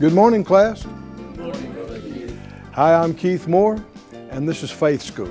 Good 0.00 0.14
morning, 0.14 0.44
class. 0.44 0.86
Hi, 2.72 2.94
I'm 2.94 3.12
Keith 3.12 3.46
Moore, 3.46 3.84
and 4.30 4.48
this 4.48 4.62
is 4.62 4.70
Faith 4.70 5.02
School. 5.02 5.30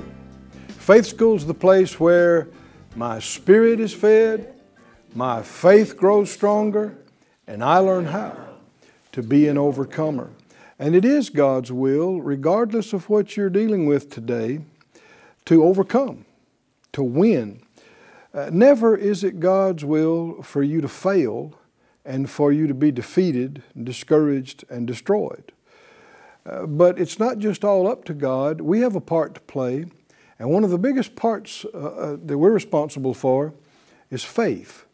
Faith 0.68 1.06
School 1.06 1.34
is 1.34 1.44
the 1.44 1.54
place 1.54 1.98
where 1.98 2.46
my 2.94 3.18
spirit 3.18 3.80
is 3.80 3.92
fed, 3.92 4.54
my 5.12 5.42
faith 5.42 5.96
grows 5.96 6.30
stronger, 6.30 6.96
and 7.48 7.64
I 7.64 7.78
learn 7.78 8.04
how 8.04 8.36
to 9.10 9.24
be 9.24 9.48
an 9.48 9.58
overcomer. 9.58 10.30
And 10.78 10.94
it 10.94 11.04
is 11.04 11.30
God's 11.30 11.72
will, 11.72 12.20
regardless 12.20 12.92
of 12.92 13.08
what 13.08 13.36
you're 13.36 13.50
dealing 13.50 13.86
with 13.86 14.08
today, 14.08 14.60
to 15.46 15.64
overcome, 15.64 16.26
to 16.92 17.02
win. 17.02 17.60
Uh, 18.32 18.50
never 18.52 18.96
is 18.96 19.24
it 19.24 19.40
God's 19.40 19.84
will 19.84 20.44
for 20.44 20.62
you 20.62 20.80
to 20.80 20.88
fail 20.88 21.56
and 22.10 22.28
for 22.28 22.50
you 22.50 22.66
to 22.66 22.74
be 22.74 22.90
defeated, 22.90 23.62
discouraged, 23.80 24.64
and 24.68 24.84
destroyed. 24.84 25.52
Uh, 26.44 26.66
but 26.66 26.98
it's 26.98 27.20
not 27.20 27.38
just 27.38 27.64
all 27.64 27.86
up 27.86 28.04
to 28.04 28.14
God. 28.14 28.60
We 28.60 28.80
have 28.80 28.96
a 28.96 29.00
part 29.00 29.34
to 29.34 29.40
play. 29.42 29.86
And 30.36 30.50
one 30.50 30.64
of 30.64 30.70
the 30.70 30.78
biggest 30.78 31.14
parts 31.14 31.64
uh, 31.72 31.78
uh 31.78 32.16
that 32.24 32.36
we're 32.36 32.50
responsible 32.50 33.14
for 33.14 33.54
is 34.10 34.24
faith. 34.24 34.86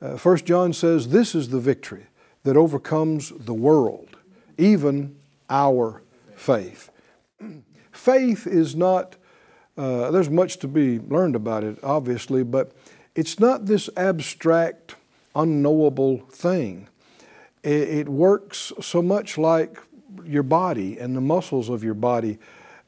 Uh, 0.00 0.16
First 0.16 0.46
John 0.46 0.72
says, 0.72 1.08
This 1.08 1.34
is 1.34 1.50
the 1.50 1.60
victory 1.60 2.06
that 2.44 2.56
overcomes 2.56 3.30
the 3.38 3.54
world, 3.54 4.16
even 4.56 5.16
our 5.50 6.02
faith. 6.34 6.90
faith 7.92 8.46
is 8.46 8.74
not, 8.74 9.16
uh, 9.76 10.10
there's 10.10 10.30
much 10.30 10.56
to 10.60 10.68
be 10.68 10.98
learned 10.98 11.36
about 11.36 11.62
it, 11.62 11.78
obviously, 11.82 12.42
but 12.42 12.72
it's 13.14 13.38
not 13.38 13.66
this 13.66 13.90
abstract, 13.98 14.94
unknowable 15.34 16.18
thing. 16.30 16.88
It, 17.62 17.88
it 17.88 18.08
works 18.08 18.72
so 18.80 19.02
much 19.02 19.38
like 19.38 19.78
your 20.24 20.42
body 20.42 20.98
and 20.98 21.16
the 21.16 21.20
muscles 21.20 21.68
of 21.68 21.82
your 21.82 21.94
body. 21.94 22.38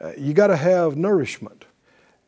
Uh, 0.01 0.13
you 0.17 0.35
got 0.35 0.49
to 0.49 0.57
have 0.57 0.97
nourishment 0.97 1.65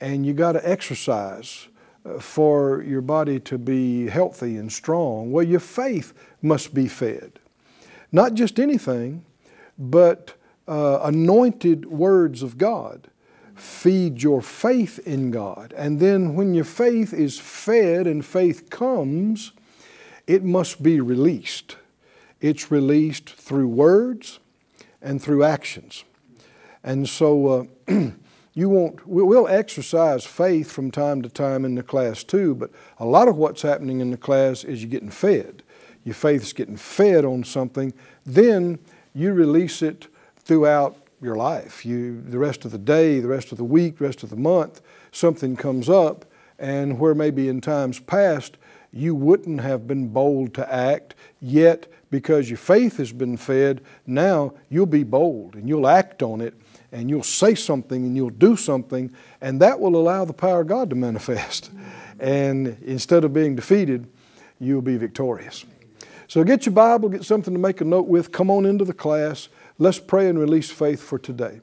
and 0.01 0.25
you 0.25 0.33
got 0.33 0.53
to 0.53 0.69
exercise 0.69 1.69
uh, 2.05 2.19
for 2.19 2.83
your 2.83 3.01
body 3.01 3.41
to 3.41 3.59
be 3.59 4.09
healthy 4.09 4.57
and 4.57 4.73
strong. 4.73 5.31
Well, 5.31 5.45
your 5.45 5.61
faith 5.61 6.13
must 6.41 6.73
be 6.73 6.89
fed. 6.89 7.39
Not 8.11 8.35
just 8.35 8.59
anything, 8.59 9.25
but 9.79 10.35
uh, 10.67 11.01
anointed 11.03 11.87
words 11.87 12.43
of 12.43 12.59
God. 12.59 13.09
Feed 13.55 14.23
your 14.23 14.41
faith 14.41 15.01
in 15.01 15.31
God. 15.31 15.75
And 15.77 15.99
then 15.99 16.35
when 16.35 16.55
your 16.55 16.65
faith 16.65 17.13
is 17.13 17.39
fed 17.39 18.07
and 18.07 18.25
faith 18.25 18.71
comes, 18.71 19.53
it 20.29 20.45
must 20.45 20.83
be 20.83 21.01
released. 21.01 21.77
It's 22.41 22.71
released 22.71 23.31
through 23.31 23.69
words 23.69 24.39
and 25.01 25.21
through 25.21 25.43
actions. 25.43 26.05
And 26.85 27.09
so 27.09 27.69
uh, 27.89 28.11
you 28.55 28.69
won't, 28.69 29.07
we'll 29.07 29.49
exercise 29.49 30.27
faith 30.27 30.71
from 30.71 30.91
time 30.91 31.23
to 31.23 31.31
time 31.31 31.65
in 31.65 31.75
the 31.75 31.83
class 31.83 32.23
too, 32.23 32.55
but 32.55 32.71
a 32.99 33.07
lot 33.07 33.27
of 33.27 33.37
what's 33.37 33.63
happening 33.63 34.01
in 34.01 34.11
the 34.11 34.19
class 34.19 34.65
is 34.65 34.83
you're 34.83 34.91
getting 34.91 35.11
fed. 35.11 35.63
Your 36.05 36.15
faith's 36.15 36.53
getting 36.53 36.77
fed 36.77 37.25
on 37.25 37.43
something, 37.43 37.95
then 38.25 38.79
you 39.15 39.33
release 39.33 39.81
it 39.81 40.09
throughout 40.37 40.97
your 41.23 41.37
life. 41.37 41.87
You, 41.87 42.21
the 42.21 42.39
rest 42.39 42.67
of 42.67 42.71
the 42.71 42.79
day, 42.79 43.19
the 43.21 43.29
rest 43.29 43.51
of 43.51 43.59
the 43.59 43.65
week, 43.65 43.99
the 43.99 44.05
rest 44.05 44.23
of 44.23 44.31
the 44.31 44.37
month, 44.37 44.83
something 45.11 45.57
comes 45.57 45.89
up, 45.89 46.27
and 46.59 46.99
where 46.99 47.15
maybe 47.15 47.49
in 47.49 47.61
times 47.61 47.99
past 47.99 48.59
you 48.93 49.15
wouldn't 49.15 49.61
have 49.61 49.87
been 49.87 50.09
bold 50.09 50.55
to 50.55 50.73
act, 50.73 51.15
yet 51.41 51.87
because 52.11 52.49
your 52.49 52.59
faith 52.59 52.97
has 52.97 53.13
been 53.13 53.37
fed, 53.37 53.83
now 54.07 54.55
you'll 54.71 54.87
be 54.87 55.05
bold 55.05 55.55
and 55.55 55.69
you'll 55.69 55.87
act 55.87 56.23
on 56.23 56.41
it 56.41 56.55
and 56.91 57.11
you'll 57.11 57.23
say 57.23 57.55
something 57.55 58.05
and 58.05 58.17
you'll 58.17 58.31
do 58.31 58.57
something, 58.57 59.13
and 59.43 59.61
that 59.61 59.79
will 59.79 59.95
allow 59.95 60.25
the 60.25 60.33
power 60.33 60.63
of 60.63 60.69
God 60.69 60.89
to 60.91 60.97
manifest. 60.97 61.71
And 62.19 62.79
instead 62.83 63.25
of 63.25 63.33
being 63.33 63.55
defeated, 63.55 64.09
you'll 64.59 64.83
be 64.83 64.97
victorious. 64.97 65.67
So 66.29 66.43
get 66.45 66.67
your 66.67 66.75
Bible, 66.75 67.11
get 67.11 67.25
something 67.25 67.53
to 67.53 67.61
make 67.61 67.81
a 67.81 67.85
note 67.85 68.07
with, 68.07 68.33
come 68.33 68.51
on 68.51 68.65
into 68.65 68.85
the 68.85 68.95
class. 68.95 69.49
Let's 69.79 69.99
pray 69.99 70.29
and 70.29 70.39
release 70.39 70.71
faith 70.71 71.03
for 71.03 71.19
today. 71.19 71.61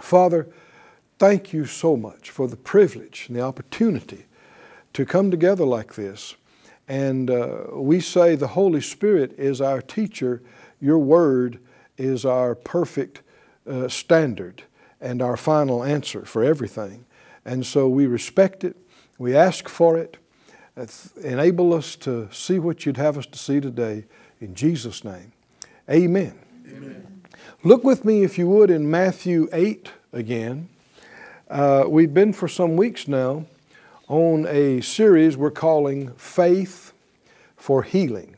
Father, 0.00 0.48
thank 1.18 1.52
you 1.52 1.64
so 1.64 1.96
much 1.96 2.30
for 2.30 2.48
the 2.48 2.56
privilege 2.56 3.26
and 3.28 3.36
the 3.36 3.42
opportunity 3.42 4.26
to 4.92 5.04
come 5.04 5.30
together 5.30 5.64
like 5.64 5.94
this. 5.94 6.34
And 6.88 7.30
uh, 7.30 7.64
we 7.72 8.00
say 8.00 8.34
the 8.34 8.48
Holy 8.48 8.80
Spirit 8.80 9.32
is 9.38 9.60
our 9.60 9.80
teacher, 9.80 10.42
your 10.80 10.98
word 10.98 11.58
is 11.96 12.24
our 12.24 12.54
perfect 12.54 13.22
uh, 13.66 13.88
standard 13.88 14.64
and 15.00 15.22
our 15.22 15.36
final 15.36 15.84
answer 15.84 16.24
for 16.24 16.42
everything. 16.42 17.06
And 17.44 17.64
so 17.64 17.88
we 17.88 18.06
respect 18.06 18.64
it, 18.64 18.76
we 19.18 19.36
ask 19.36 19.68
for 19.68 19.96
it. 19.96 20.18
Enable 21.22 21.74
us 21.74 21.96
to 21.96 22.28
see 22.32 22.58
what 22.58 22.86
you'd 22.86 22.96
have 22.96 23.18
us 23.18 23.26
to 23.26 23.38
see 23.38 23.60
today. 23.60 24.06
In 24.40 24.54
Jesus' 24.54 25.04
name, 25.04 25.32
amen. 25.88 26.38
amen. 26.66 27.22
Look 27.62 27.84
with 27.84 28.04
me, 28.04 28.24
if 28.24 28.38
you 28.38 28.48
would, 28.48 28.70
in 28.70 28.90
Matthew 28.90 29.48
8 29.52 29.90
again. 30.12 30.68
Uh, 31.50 31.84
we've 31.86 32.14
been 32.14 32.32
for 32.32 32.48
some 32.48 32.76
weeks 32.76 33.06
now 33.06 33.44
on 34.12 34.46
a 34.46 34.78
series 34.82 35.38
we're 35.38 35.50
calling 35.50 36.12
Faith 36.16 36.92
for 37.56 37.82
Healing. 37.82 38.36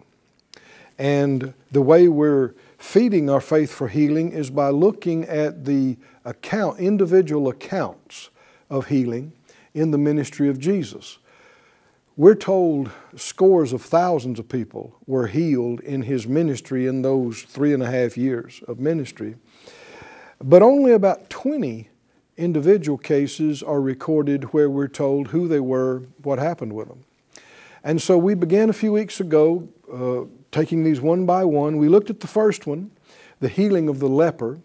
And 1.00 1.52
the 1.72 1.82
way 1.82 2.06
we're 2.06 2.54
feeding 2.78 3.28
our 3.28 3.40
faith 3.40 3.72
for 3.72 3.88
healing 3.88 4.30
is 4.30 4.50
by 4.50 4.68
looking 4.68 5.24
at 5.24 5.64
the 5.64 5.96
account, 6.24 6.78
individual 6.78 7.48
accounts 7.48 8.30
of 8.70 8.86
healing 8.86 9.32
in 9.74 9.90
the 9.90 9.98
ministry 9.98 10.48
of 10.48 10.60
Jesus. 10.60 11.18
We're 12.16 12.36
told 12.36 12.92
scores 13.16 13.72
of 13.72 13.82
thousands 13.82 14.38
of 14.38 14.48
people 14.48 14.94
were 15.08 15.26
healed 15.26 15.80
in 15.80 16.02
his 16.02 16.28
ministry 16.28 16.86
in 16.86 17.02
those 17.02 17.42
three 17.42 17.74
and 17.74 17.82
a 17.82 17.90
half 17.90 18.16
years 18.16 18.62
of 18.68 18.78
ministry. 18.78 19.34
But 20.40 20.62
only 20.62 20.92
about 20.92 21.30
20 21.30 21.88
individual 22.36 22.98
cases 22.98 23.62
are 23.62 23.80
recorded 23.80 24.52
where 24.52 24.68
we're 24.68 24.88
told 24.88 25.28
who 25.28 25.48
they 25.48 25.60
were, 25.60 26.02
what 26.22 26.38
happened 26.38 26.72
with 26.72 26.88
them. 26.88 27.04
And 27.82 28.00
so 28.00 28.16
we 28.16 28.34
began 28.34 28.70
a 28.70 28.72
few 28.72 28.92
weeks 28.92 29.20
ago 29.20 29.68
uh, 29.92 30.24
taking 30.50 30.84
these 30.84 31.00
one 31.00 31.26
by 31.26 31.44
one. 31.44 31.76
We 31.76 31.88
looked 31.88 32.10
at 32.10 32.20
the 32.20 32.26
first 32.26 32.66
one, 32.66 32.90
the 33.40 33.48
healing 33.48 33.88
of 33.88 33.98
the 33.98 34.08
leper, 34.08 34.58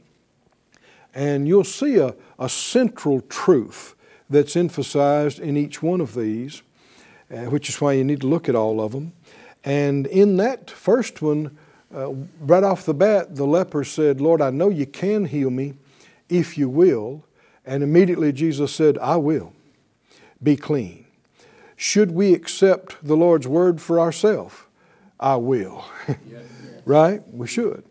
and 1.14 1.48
you'll 1.48 1.64
see 1.64 1.98
a, 1.98 2.16
a 2.38 2.48
central 2.48 3.22
truth 3.22 3.96
that's 4.30 4.56
emphasized 4.56 5.40
in 5.40 5.58
each 5.58 5.82
one 5.82 6.02
of 6.02 6.14
these, 6.14 6.62
uh, 7.32 7.46
which 7.46 7.68
is 7.68 7.82
why 7.82 7.94
you 7.94 8.04
need 8.04 8.22
to 8.22 8.28
look 8.28 8.48
at 8.48 8.56
all 8.56 8.80
of 8.80 8.92
them. 8.92 9.14
And 9.64 10.08
in 10.08 10.38
that 10.38 10.70
first 10.70 11.22
one, 11.22 11.58
uh, 11.94 12.14
right 12.40 12.64
off 12.64 12.86
the 12.86 12.94
bat, 12.94 13.36
the 13.36 13.46
leper 13.46 13.84
said, 13.84 14.22
Lord, 14.22 14.42
I 14.42 14.52
know 14.52 14.70
you 14.70 14.86
can 14.86 15.26
heal 15.26 15.50
me 15.50 15.74
if 16.30 16.58
you 16.58 16.70
will. 16.70 17.24
And 17.70 17.84
immediately 17.84 18.34
Jesus 18.34 18.74
said, 18.74 18.98
I 18.98 19.18
will. 19.18 19.54
Be 20.42 20.56
clean. 20.56 21.06
Should 21.76 22.10
we 22.10 22.34
accept 22.34 22.96
the 23.04 23.16
Lord's 23.16 23.48
word 23.48 23.80
for 23.80 24.00
ourselves? 24.00 24.56
I 25.20 25.36
will. 25.36 25.86
right? 26.86 27.22
We 27.32 27.46
should. 27.46 27.84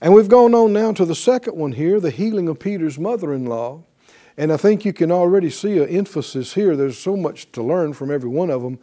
And 0.00 0.14
we've 0.14 0.28
gone 0.28 0.54
on 0.54 0.72
now 0.72 0.92
to 0.92 1.04
the 1.04 1.16
second 1.16 1.56
one 1.56 1.72
here, 1.72 1.98
the 1.98 2.12
healing 2.12 2.48
of 2.48 2.60
Peter's 2.60 3.00
mother 3.00 3.34
in 3.34 3.46
law. 3.46 3.82
And 4.36 4.52
I 4.52 4.56
think 4.56 4.84
you 4.84 4.92
can 4.92 5.10
already 5.10 5.50
see 5.50 5.78
an 5.78 5.88
emphasis 5.88 6.54
here. 6.54 6.76
There's 6.76 6.96
so 6.96 7.16
much 7.16 7.50
to 7.50 7.64
learn 7.64 7.94
from 7.94 8.12
every 8.12 8.30
one 8.30 8.48
of 8.48 8.62
them. 8.62 8.78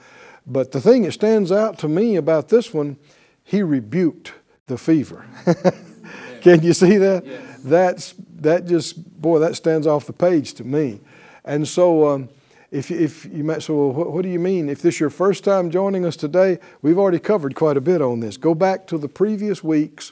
But 0.46 0.74
the 0.74 0.82
thing 0.82 1.04
that 1.04 1.14
stands 1.14 1.54
out 1.54 1.80
to 1.80 1.88
me 1.88 2.18
about 2.18 2.50
this 2.50 2.74
one, 2.74 2.98
he 3.46 3.64
rebuked 3.64 4.34
the 4.66 4.78
fever. 4.78 5.26
can 6.42 6.64
you 6.64 6.74
see 6.74 6.98
that? 6.98 7.26
Yes. 7.26 7.47
That's, 7.64 8.14
that 8.40 8.68
just, 8.68 9.22
boy, 9.22 9.40
that 9.40 9.56
stands 9.56 9.88
off 9.88 10.06
the 10.06 10.14
page 10.14 10.54
to 10.56 10.64
me. 10.64 11.00
And 11.46 11.68
so, 11.68 12.08
um, 12.08 12.30
if, 12.72 12.92
if 12.92 13.26
you 13.26 13.44
might 13.44 13.64
say, 13.64 13.74
well, 13.74 13.92
what, 13.92 14.12
what, 14.12 14.24
do 14.24 14.30
you 14.30 14.40
mean? 14.40 14.70
If 14.70 14.82
this 14.82 14.96
is 14.96 15.00
your 15.00 15.10
first 15.10 15.44
time 15.44 15.72
joining 15.72 16.06
us 16.06 16.16
today, 16.16 16.60
we've 16.82 16.98
already 16.98 17.20
covered 17.20 17.56
quite 17.56 17.78
a 17.78 17.82
bit 17.82 18.02
on 18.02 18.20
this. 18.20 18.36
Go 18.38 18.54
back 18.54 18.88
to 18.88 18.98
the 18.98 19.08
previous 19.08 19.64
weeks 19.64 20.12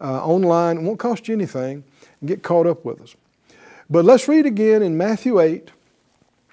uh, 0.00 0.24
online. 0.24 0.78
It 0.78 0.82
won't 0.82 0.98
cost 0.98 1.28
you 1.28 1.34
anything. 1.34 1.84
And 2.20 2.28
get 2.28 2.42
caught 2.42 2.66
up 2.66 2.84
with 2.84 3.00
us. 3.00 3.14
But 3.88 4.04
let's 4.04 4.28
read 4.28 4.46
again 4.46 4.82
in 4.82 4.96
Matthew 4.96 5.40
8, 5.40 5.70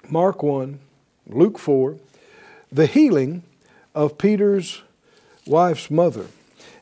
Mark 0.08 0.42
1, 0.42 0.78
Luke 1.28 1.58
4, 1.58 1.96
the 2.70 2.86
healing 2.86 3.42
of 3.94 4.18
Peter's 4.18 4.82
wife's 5.46 5.90
mother. 5.90 6.26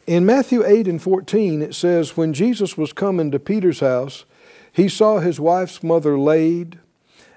In 0.06 0.26
Matthew 0.26 0.66
8 0.66 0.88
and 0.88 1.00
14, 1.00 1.62
it 1.62 1.74
says, 1.76 2.16
When 2.16 2.32
Jesus 2.32 2.76
was 2.76 2.92
coming 2.92 3.30
to 3.30 3.38
Peter's 3.38 3.78
house, 3.78 4.24
he 4.72 4.88
saw 4.88 5.18
his 5.18 5.38
wife's 5.38 5.82
mother 5.82 6.18
laid 6.18 6.80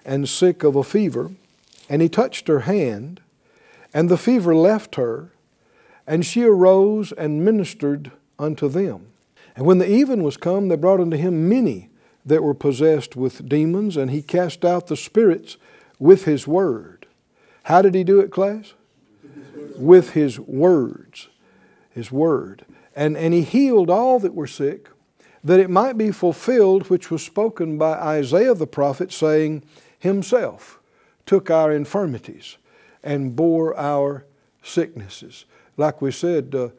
and 0.04 0.28
sick 0.28 0.64
of 0.64 0.76
a 0.76 0.84
fever, 0.84 1.32
and 1.90 2.02
he 2.02 2.10
touched 2.10 2.48
her 2.48 2.62
hand, 2.62 3.22
and 3.94 4.10
the 4.10 4.18
fever 4.18 4.56
left 4.56 4.96
her, 4.96 5.30
and 6.08 6.26
she 6.26 6.44
arose 6.44 7.12
and 7.12 7.46
ministered 7.46 8.12
unto 8.40 8.68
them. 8.68 9.08
And 9.56 9.68
when 9.68 9.78
the 9.78 9.90
even 9.90 10.24
was 10.24 10.36
come, 10.36 10.68
they 10.68 10.76
brought 10.76 11.00
unto 11.00 11.18
him 11.18 11.48
many 11.48 11.90
that 12.26 12.42
were 12.42 12.56
possessed 12.56 13.16
with 13.16 13.48
demons, 13.48 13.96
and 13.96 14.10
he 14.10 14.24
cast 14.24 14.66
out 14.66 14.88
the 14.88 14.98
spirits 14.98 15.58
with 16.00 16.26
his 16.26 16.48
word. 16.48 17.06
How 17.64 17.84
did 17.84 17.94
he 17.94 18.04
do 18.04 18.20
it, 18.20 18.32
class? 18.32 18.74
With 19.78 20.12
his 20.12 20.40
words. 20.40 21.30
His 21.96 22.12
word. 22.12 22.66
And, 22.96 23.18
and 23.18 23.34
he 23.34 23.42
healed 23.42 23.90
all 23.90 24.20
that 24.20 24.36
were 24.36 24.48
sick, 24.48 24.90
that 25.44 25.62
it 25.62 25.70
might 25.70 25.98
be 25.98 26.12
fulfilled 26.12 26.90
which 26.90 27.10
was 27.10 27.24
spoken 27.24 27.78
by 27.78 27.94
Isaiah 27.94 28.54
the 28.54 28.68
prophet, 28.68 29.14
saying, 29.14 29.64
Himself 29.98 30.80
took 31.26 31.50
our 31.50 31.72
infirmities 31.72 32.58
and 33.02 33.36
bore 33.36 33.78
our 33.78 34.26
sicknesses. 34.62 35.46
Like 35.78 36.02
we 36.02 36.12
said, 36.12 36.54
uh, 36.54 36.70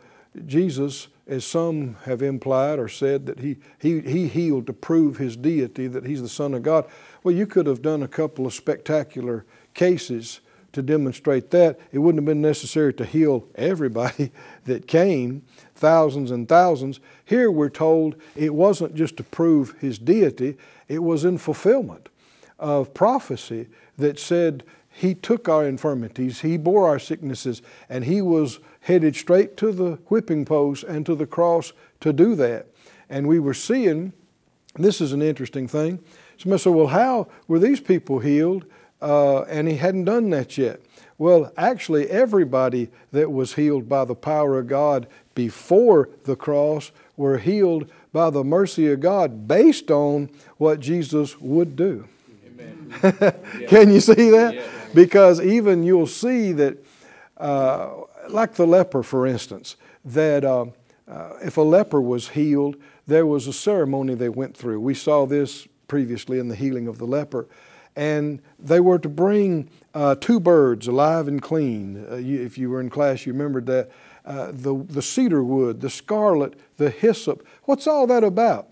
Jesus, 0.44 1.08
as 1.26 1.46
some 1.46 1.96
have 2.04 2.22
implied 2.22 2.78
or 2.78 2.88
said, 2.88 3.24
that 3.26 3.40
he, 3.40 3.56
he, 3.80 4.00
he 4.00 4.28
healed 4.28 4.66
to 4.66 4.72
prove 4.74 5.16
his 5.16 5.36
deity, 5.36 5.86
that 5.86 6.04
he's 6.04 6.20
the 6.20 6.28
Son 6.28 6.52
of 6.52 6.62
God. 6.62 6.86
Well, 7.22 7.34
you 7.34 7.46
could 7.46 7.66
have 7.66 7.80
done 7.80 8.02
a 8.02 8.08
couple 8.08 8.46
of 8.46 8.52
spectacular 8.52 9.46
cases 9.72 10.40
to 10.76 10.82
demonstrate 10.82 11.50
that. 11.50 11.80
It 11.90 11.98
wouldn't 11.98 12.20
have 12.20 12.26
been 12.26 12.42
necessary 12.42 12.92
to 12.94 13.04
heal 13.04 13.48
everybody 13.54 14.30
that 14.64 14.86
came, 14.86 15.42
thousands 15.74 16.30
and 16.30 16.48
thousands. 16.48 17.00
Here 17.24 17.50
we're 17.50 17.70
told 17.70 18.14
it 18.36 18.54
wasn't 18.54 18.94
just 18.94 19.16
to 19.16 19.24
prove 19.24 19.74
his 19.80 19.98
deity, 19.98 20.56
it 20.86 21.02
was 21.02 21.24
in 21.24 21.38
fulfillment 21.38 22.08
of 22.58 22.94
prophecy 22.94 23.68
that 23.96 24.18
said 24.18 24.62
he 24.90 25.14
took 25.14 25.46
our 25.46 25.66
infirmities, 25.66 26.40
He 26.40 26.56
bore 26.56 26.88
our 26.88 26.98
sicknesses, 26.98 27.60
and 27.86 28.04
He 28.04 28.22
was 28.22 28.60
headed 28.80 29.14
straight 29.14 29.54
to 29.58 29.70
the 29.70 29.98
whipping 30.06 30.46
post 30.46 30.84
and 30.84 31.04
to 31.04 31.14
the 31.14 31.26
cross 31.26 31.74
to 32.00 32.14
do 32.14 32.34
that. 32.36 32.68
And 33.10 33.26
we 33.26 33.38
were 33.38 33.52
seeing, 33.52 34.14
this 34.74 35.02
is 35.02 35.12
an 35.12 35.20
interesting 35.20 35.68
thing. 35.68 36.02
Somebody 36.38 36.62
said, 36.62 36.72
Well, 36.72 36.86
how 36.86 37.28
were 37.46 37.58
these 37.58 37.80
people 37.80 38.20
healed? 38.20 38.64
Uh, 39.00 39.42
and 39.42 39.68
He 39.68 39.76
hadn't 39.76 40.04
done 40.04 40.30
that 40.30 40.56
yet. 40.56 40.80
Well, 41.18 41.52
actually, 41.56 42.10
everybody 42.10 42.90
that 43.12 43.32
was 43.32 43.54
healed 43.54 43.88
by 43.88 44.04
the 44.04 44.14
power 44.14 44.58
of 44.58 44.66
God 44.66 45.06
before 45.34 46.10
the 46.24 46.36
cross 46.36 46.92
were 47.16 47.38
healed 47.38 47.90
by 48.12 48.30
the 48.30 48.44
mercy 48.44 48.90
of 48.92 49.00
God 49.00 49.48
based 49.48 49.90
on 49.90 50.30
what 50.58 50.80
Jesus 50.80 51.40
would 51.40 51.76
do. 51.76 52.06
Can 53.68 53.92
you 53.92 54.00
see 54.00 54.30
that? 54.30 54.62
Because 54.94 55.40
even 55.40 55.82
you'll 55.82 56.06
see 56.06 56.52
that, 56.52 56.78
uh, 57.36 57.90
like 58.28 58.54
the 58.54 58.66
leper, 58.66 59.02
for 59.02 59.26
instance, 59.26 59.76
that 60.04 60.44
uh, 60.44 60.66
uh, 61.08 61.32
if 61.42 61.56
a 61.56 61.62
leper 61.62 62.00
was 62.00 62.28
healed, 62.28 62.76
there 63.06 63.26
was 63.26 63.46
a 63.46 63.52
ceremony 63.52 64.14
they 64.14 64.28
went 64.28 64.56
through. 64.56 64.80
We 64.80 64.94
saw 64.94 65.26
this 65.26 65.66
previously 65.88 66.38
in 66.38 66.48
the 66.48 66.56
healing 66.56 66.88
of 66.88 66.98
the 66.98 67.06
leper. 67.06 67.46
And 67.96 68.42
they 68.58 68.78
were 68.78 68.98
to 68.98 69.08
bring 69.08 69.70
uh, 69.94 70.16
two 70.16 70.38
birds, 70.38 70.86
alive 70.86 71.28
and 71.28 71.40
clean. 71.40 72.06
Uh, 72.10 72.16
you, 72.16 72.42
if 72.42 72.58
you 72.58 72.70
were 72.70 72.80
in 72.80 72.90
class, 72.90 73.26
you 73.26 73.32
remembered 73.32 73.66
that. 73.66 73.90
Uh, 74.24 74.50
the, 74.52 74.74
the 74.88 75.02
cedar 75.02 75.44
wood, 75.44 75.80
the 75.80 75.88
scarlet, 75.88 76.58
the 76.78 76.90
hyssop. 76.90 77.46
What's 77.62 77.86
all 77.86 78.08
that 78.08 78.24
about? 78.24 78.70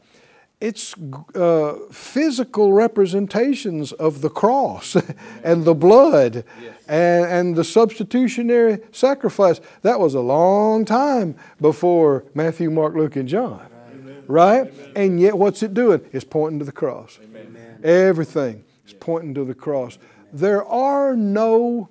it's 0.64 0.94
uh, 1.34 1.74
physical 1.90 2.72
representations 2.72 3.92
of 3.92 4.22
the 4.22 4.30
cross 4.30 4.96
and 5.44 5.64
the 5.64 5.74
blood 5.74 6.44
yes. 6.62 6.74
and, 6.88 7.24
and 7.26 7.56
the 7.56 7.64
substitutionary 7.64 8.78
sacrifice. 8.90 9.60
That 9.82 10.00
was 10.00 10.14
a 10.14 10.20
long 10.20 10.86
time 10.86 11.36
before 11.60 12.24
Matthew, 12.34 12.70
Mark, 12.70 12.94
Luke, 12.94 13.16
and 13.16 13.28
John. 13.28 13.66
Amen. 13.92 14.24
Right? 14.26 14.72
Amen. 14.72 14.92
And 14.96 15.20
yet, 15.20 15.36
what's 15.36 15.62
it 15.62 15.74
doing? 15.74 16.00
It's 16.12 16.24
pointing 16.24 16.60
to 16.60 16.64
the 16.64 16.72
cross. 16.72 17.18
Amen. 17.22 17.80
Everything 17.84 18.64
is 18.86 18.94
pointing 18.94 19.34
to 19.34 19.44
the 19.44 19.54
cross. 19.54 19.98
There 20.32 20.64
are 20.64 21.16
no 21.16 21.88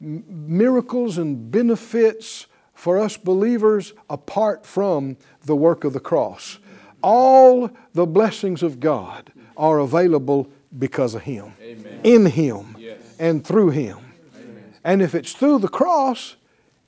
miracles 0.00 1.18
and 1.18 1.50
benefits 1.50 2.46
for 2.74 2.98
us 2.98 3.16
believers 3.16 3.94
apart 4.10 4.66
from 4.66 5.16
the 5.44 5.56
work 5.56 5.84
of 5.84 5.94
the 5.94 6.00
cross 6.00 6.58
all 7.06 7.70
the 7.94 8.04
blessings 8.04 8.64
of 8.64 8.80
God 8.80 9.32
are 9.56 9.78
available 9.78 10.50
because 10.76 11.14
of 11.14 11.22
Him, 11.22 11.52
Amen. 11.62 12.00
in 12.02 12.26
Him, 12.26 12.76
yes. 12.78 12.98
and 13.20 13.46
through 13.46 13.70
Him. 13.70 13.98
Amen. 14.34 14.74
And 14.82 15.02
if 15.02 15.14
it's 15.14 15.32
through 15.32 15.60
the 15.60 15.68
cross, 15.68 16.34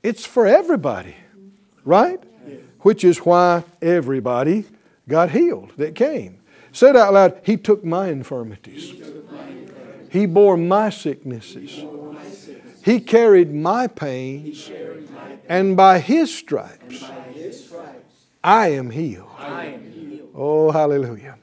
it's 0.02 0.26
for 0.26 0.44
everybody, 0.44 1.14
right? 1.84 2.20
Yes. 2.46 2.58
Which 2.80 3.04
is 3.04 3.18
why 3.18 3.62
everybody 3.80 4.64
got 5.06 5.30
healed 5.30 5.72
that 5.76 5.94
came. 5.94 6.37
Said 6.72 6.96
out 6.96 7.14
loud, 7.14 7.40
He 7.44 7.56
took 7.56 7.84
my 7.84 8.08
infirmities. 8.08 8.94
He 10.10 10.26
bore 10.26 10.56
my 10.56 10.90
sicknesses. 10.90 11.84
He 12.84 13.00
carried 13.00 13.54
my 13.54 13.86
pains. 13.86 14.70
And 15.48 15.76
by 15.76 15.98
His 15.98 16.34
stripes, 16.34 17.04
I 18.42 18.68
am 18.68 18.90
healed. 18.90 19.28
Oh, 20.34 20.70
hallelujah. 20.70 21.36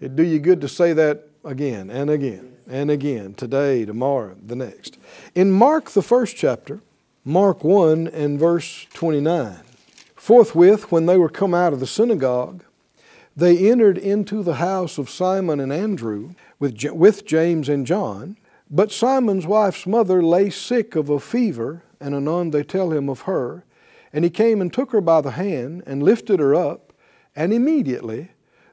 It'd 0.00 0.16
do 0.16 0.22
you 0.22 0.38
good 0.38 0.60
to 0.62 0.68
say 0.68 0.92
that 0.92 1.28
again 1.44 1.90
and 1.90 2.10
again 2.10 2.56
and 2.68 2.90
again, 2.90 3.34
today, 3.34 3.84
tomorrow, 3.84 4.36
the 4.42 4.56
next. 4.56 4.98
In 5.34 5.52
Mark, 5.52 5.90
the 5.90 6.02
first 6.02 6.36
chapter, 6.36 6.80
Mark 7.24 7.62
1 7.64 8.08
and 8.08 8.38
verse 8.38 8.86
29, 8.92 9.58
forthwith, 10.16 10.90
when 10.90 11.06
they 11.06 11.16
were 11.16 11.28
come 11.28 11.54
out 11.54 11.72
of 11.72 11.80
the 11.80 11.86
synagogue, 11.86 12.64
they 13.36 13.70
entered 13.70 13.98
into 13.98 14.42
the 14.42 14.54
house 14.54 14.96
of 14.96 15.10
Simon 15.10 15.60
and 15.60 15.72
Andrew 15.72 16.34
with, 16.58 16.82
with 16.92 17.26
James 17.26 17.68
and 17.68 17.86
John. 17.86 18.38
But 18.70 18.90
Simon's 18.90 19.46
wife's 19.46 19.86
mother 19.86 20.22
lay 20.22 20.50
sick 20.50 20.96
of 20.96 21.10
a 21.10 21.20
fever, 21.20 21.82
and 22.00 22.14
anon 22.14 22.50
they 22.50 22.62
tell 22.62 22.92
him 22.92 23.08
of 23.08 23.22
her. 23.22 23.64
And 24.12 24.24
he 24.24 24.30
came 24.30 24.60
and 24.60 24.72
took 24.72 24.92
her 24.92 25.00
by 25.00 25.20
the 25.20 25.32
hand 25.32 25.82
and 25.86 26.02
lifted 26.02 26.40
her 26.40 26.54
up 26.54 26.86
and 27.36 27.52
immediately 27.52 28.30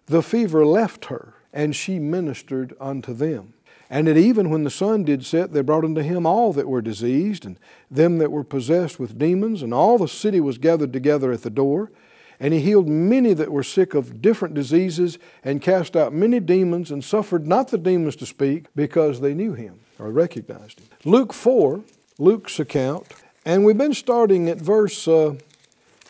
the 0.07 0.23
fever 0.23 0.65
left 0.65 1.05
her, 1.05 1.33
and 1.51 1.75
she 1.75 1.99
ministered 1.99 2.73
unto 2.79 3.13
them. 3.13 3.53
And 3.89 4.07
at 4.07 4.17
even 4.17 4.49
when 4.49 4.63
the 4.63 4.71
sun 4.71 5.03
did 5.03 5.25
set, 5.25 5.51
they 5.51 5.61
brought 5.61 5.83
unto 5.83 6.01
him 6.01 6.25
all 6.25 6.53
that 6.53 6.67
were 6.67 6.81
diseased, 6.81 7.45
and 7.45 7.59
them 7.91 8.17
that 8.17 8.31
were 8.31 8.43
possessed 8.43 8.99
with 8.99 9.19
demons, 9.19 9.61
and 9.61 9.73
all 9.73 9.97
the 9.97 10.07
city 10.07 10.39
was 10.39 10.57
gathered 10.57 10.93
together 10.93 11.31
at 11.31 11.43
the 11.43 11.49
door. 11.49 11.91
And 12.39 12.53
he 12.53 12.59
healed 12.59 12.87
many 12.87 13.33
that 13.33 13.51
were 13.51 13.63
sick 13.63 13.93
of 13.93 14.21
different 14.21 14.53
diseases, 14.53 15.17
and 15.43 15.61
cast 15.61 15.95
out 15.95 16.13
many 16.13 16.39
demons, 16.39 16.91
and 16.91 17.03
suffered 17.03 17.47
not 17.47 17.69
the 17.69 17.77
demons 17.77 18.15
to 18.17 18.25
speak, 18.25 18.65
because 18.75 19.21
they 19.21 19.33
knew 19.33 19.53
him, 19.53 19.79
or 19.99 20.11
recognized 20.11 20.79
him. 20.79 20.87
Luke 21.05 21.33
4, 21.33 21.81
Luke's 22.17 22.59
account, 22.59 23.07
and 23.45 23.65
we've 23.65 23.77
been 23.77 23.93
starting 23.93 24.49
at 24.49 24.57
verse 24.57 25.07
uh, 25.07 25.35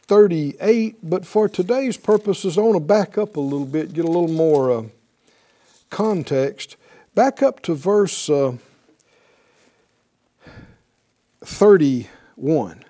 38, 0.07 0.97
but 1.01 1.25
for 1.25 1.47
today's 1.47 1.97
purposes, 1.97 2.57
I 2.57 2.61
want 2.61 2.75
to 2.75 2.79
back 2.79 3.17
up 3.17 3.37
a 3.37 3.39
little 3.39 3.65
bit, 3.65 3.93
get 3.93 4.05
a 4.05 4.07
little 4.07 4.27
more 4.27 4.71
uh, 4.71 4.83
context. 5.89 6.75
Back 7.15 7.41
up 7.41 7.61
to 7.61 7.73
verse 7.73 8.29
uh, 8.29 8.57
31. 11.43 12.83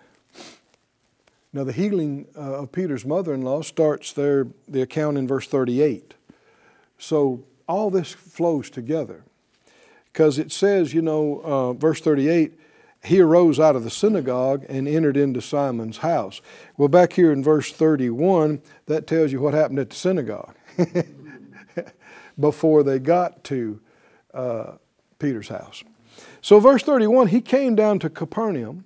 Now, 1.54 1.64
the 1.64 1.72
healing 1.72 2.28
uh, 2.36 2.62
of 2.62 2.72
Peter's 2.72 3.06
mother 3.06 3.32
in 3.32 3.44
law 3.44 3.62
starts 3.62 4.12
there, 4.12 4.48
the 4.68 4.82
account 4.82 5.20
in 5.20 5.28
verse 5.28 5.48
38. 5.48 6.16
So, 6.98 7.44
all 7.68 7.92
this 7.92 8.12
flows 8.12 8.72
together. 8.72 9.24
Because 10.12 10.40
it 10.40 10.52
says, 10.52 10.94
you 10.94 11.02
know, 11.02 11.42
uh, 11.44 11.74
verse 11.74 12.02
38, 12.02 12.60
he 13.04 13.20
arose 13.20 13.60
out 13.60 13.76
of 13.76 13.84
the 13.84 13.90
synagogue 13.90 14.66
and 14.68 14.88
entered 14.88 15.16
into 15.16 15.42
Simon's 15.42 15.98
house. 15.98 16.42
Well, 16.76 16.88
back 16.88 17.14
here 17.14 17.32
in 17.32 17.44
verse 17.44 17.72
31, 17.72 18.62
that 18.88 19.06
tells 19.06 19.32
you 19.32 19.40
what 19.40 19.54
happened 19.54 19.80
at 19.80 19.92
the 19.92 19.96
synagogue 19.96 20.56
before 22.40 22.82
they 22.84 22.98
got 22.98 23.44
to 23.46 23.80
uh, 24.34 24.74
Peter's 25.20 25.50
house. 25.50 25.84
So, 26.42 26.60
verse 26.60 26.82
31 26.84 27.28
he 27.28 27.42
came 27.42 27.76
down 27.76 28.00
to 28.00 28.10
Capernaum, 28.10 28.86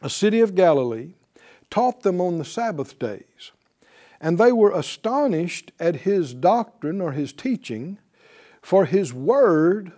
a 0.00 0.10
city 0.10 0.40
of 0.40 0.54
Galilee, 0.54 1.14
taught 1.70 2.02
them 2.02 2.20
on 2.20 2.38
the 2.38 2.44
Sabbath 2.44 2.98
days. 2.98 3.52
And 4.20 4.38
they 4.38 4.52
were 4.52 4.72
astonished 4.72 5.72
at 5.78 5.96
his 5.96 6.32
doctrine 6.32 7.00
or 7.00 7.12
his 7.12 7.32
teaching, 7.32 7.98
for 8.62 8.86
his 8.86 9.12
word 9.12 9.92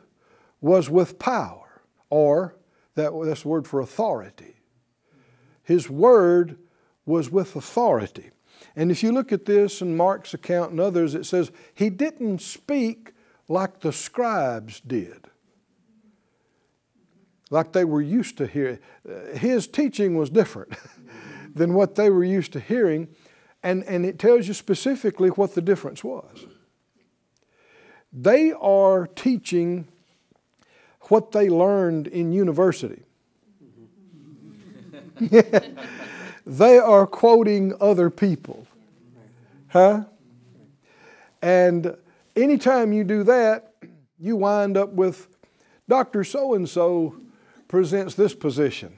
was 0.60 0.90
with 0.90 1.18
power, 1.18 1.82
or 2.10 2.56
that, 2.94 3.12
that's 3.24 3.42
the 3.42 3.48
word 3.48 3.66
for 3.66 3.80
authority. 3.80 4.56
His 5.62 5.88
word 5.88 6.58
was 7.06 7.30
with 7.30 7.54
authority. 7.54 8.30
And 8.74 8.90
if 8.90 9.02
you 9.02 9.12
look 9.12 9.32
at 9.32 9.44
this 9.44 9.80
in 9.80 9.96
Mark's 9.96 10.34
account 10.34 10.72
and 10.72 10.80
others, 10.80 11.14
it 11.14 11.26
says 11.26 11.50
he 11.74 11.90
didn't 11.90 12.40
speak 12.40 13.12
like 13.48 13.80
the 13.80 13.92
scribes 13.92 14.80
did, 14.80 15.26
like 17.50 17.72
they 17.72 17.84
were 17.84 18.02
used 18.02 18.36
to 18.38 18.46
hear. 18.46 18.80
Uh, 19.08 19.36
his 19.36 19.66
teaching 19.66 20.16
was 20.16 20.28
different 20.28 20.72
than 21.58 21.74
what 21.74 21.96
they 21.96 22.08
were 22.08 22.24
used 22.24 22.52
to 22.54 22.60
hearing. 22.60 23.08
And, 23.62 23.84
and 23.84 24.06
it 24.06 24.18
tells 24.18 24.48
you 24.48 24.54
specifically 24.54 25.28
what 25.30 25.54
the 25.54 25.60
difference 25.60 26.02
was. 26.02 26.46
They 28.12 28.52
are 28.52 29.06
teaching 29.06 29.88
what 31.02 31.32
they 31.32 31.48
learned 31.48 32.06
in 32.06 32.32
university. 32.32 33.02
they 36.46 36.78
are 36.78 37.06
quoting 37.06 37.74
other 37.80 38.08
people. 38.10 38.66
Huh? 39.68 40.04
And 41.42 41.96
anytime 42.36 42.92
you 42.92 43.04
do 43.04 43.22
that, 43.24 43.74
you 44.18 44.36
wind 44.36 44.76
up 44.76 44.90
with 44.92 45.28
Dr. 45.88 46.24
So 46.24 46.54
and 46.54 46.68
so 46.68 47.16
presents 47.68 48.14
this 48.14 48.34
position. 48.34 48.97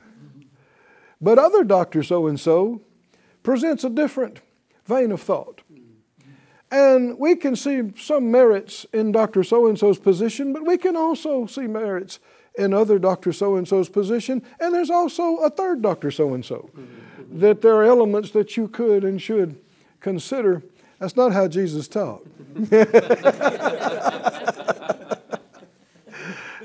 But 1.21 1.39
other 1.39 1.65
Dr. 1.65 2.03
So 2.03 2.27
and 2.27 2.41
so 2.41 2.81
presents 3.43 3.85
a 3.85 3.91
different 3.91 4.41
vein 4.87 5.13
of 5.13 5.21
thought. 5.21 5.63
And 6.71 7.19
we 7.19 7.35
can 7.35 7.57
see 7.57 7.93
some 7.97 8.31
merits 8.31 8.87
in 8.93 9.11
Dr. 9.13 9.43
So 9.43 9.67
and 9.67 9.79
so's 9.79 9.99
position, 9.99 10.53
but 10.53 10.65
we 10.65 10.79
can 10.79 10.97
also 10.97 11.47
see 11.47 11.67
merits 11.67 12.21
in 12.57 12.73
other 12.73 12.99
Dr. 12.99 13.33
So 13.33 13.57
and 13.57 13.67
so's 13.67 13.89
position. 13.89 14.43
And 14.61 14.75
there's 14.75 14.91
also 14.91 15.37
a 15.39 15.51
third 15.51 15.83
Dr. 15.83 16.11
So 16.11 16.35
and 16.35 16.45
so. 16.45 16.71
That 17.33 17.61
there 17.61 17.75
are 17.75 17.85
elements 17.85 18.31
that 18.33 18.57
you 18.57 18.69
could 18.69 19.05
and 19.05 19.21
should 19.21 19.59
consider. 20.01 20.63
That's 20.99 21.17
not 21.17 21.33
how 21.33 21.49
Jesus 21.49 21.89
taught. 21.89 22.27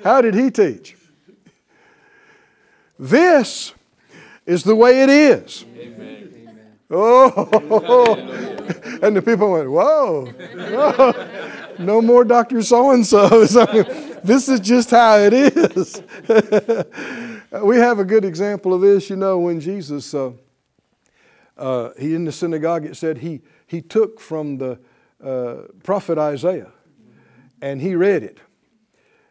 how 0.03 0.21
did 0.21 0.35
he 0.35 0.51
teach? 0.51 0.97
This 2.97 3.73
is 4.45 4.63
the 4.63 4.75
way 4.75 5.03
it 5.03 5.09
is. 5.09 5.65
Amen. 5.77 6.25
Oh, 6.89 8.13
and 9.01 9.15
the 9.15 9.21
people 9.21 9.51
went, 9.51 9.69
whoa, 9.69 10.25
whoa. 10.27 11.75
no 11.79 12.01
more 12.01 12.23
Dr. 12.23 12.61
So 12.61 12.91
and 12.91 13.05
so. 13.05 13.43
This 14.23 14.47
is 14.47 14.59
just 14.59 14.91
how 14.91 15.17
it 15.17 15.33
is. 15.33 16.01
we 17.63 17.77
have 17.77 17.99
a 17.99 18.05
good 18.05 18.23
example 18.23 18.73
of 18.73 18.81
this, 18.81 19.09
you 19.09 19.15
know, 19.15 19.39
when 19.39 19.59
Jesus, 19.59 20.13
uh, 20.13 20.31
uh, 21.57 21.89
he 21.97 22.13
in 22.13 22.25
the 22.25 22.31
synagogue, 22.31 22.85
it 22.85 22.95
said 22.95 23.19
he, 23.19 23.41
he 23.65 23.81
took 23.81 24.19
from 24.19 24.57
the 24.57 24.79
uh, 25.23 25.63
prophet 25.83 26.19
Isaiah 26.19 26.71
and 27.61 27.81
he 27.81 27.95
read 27.95 28.21
it. 28.21 28.39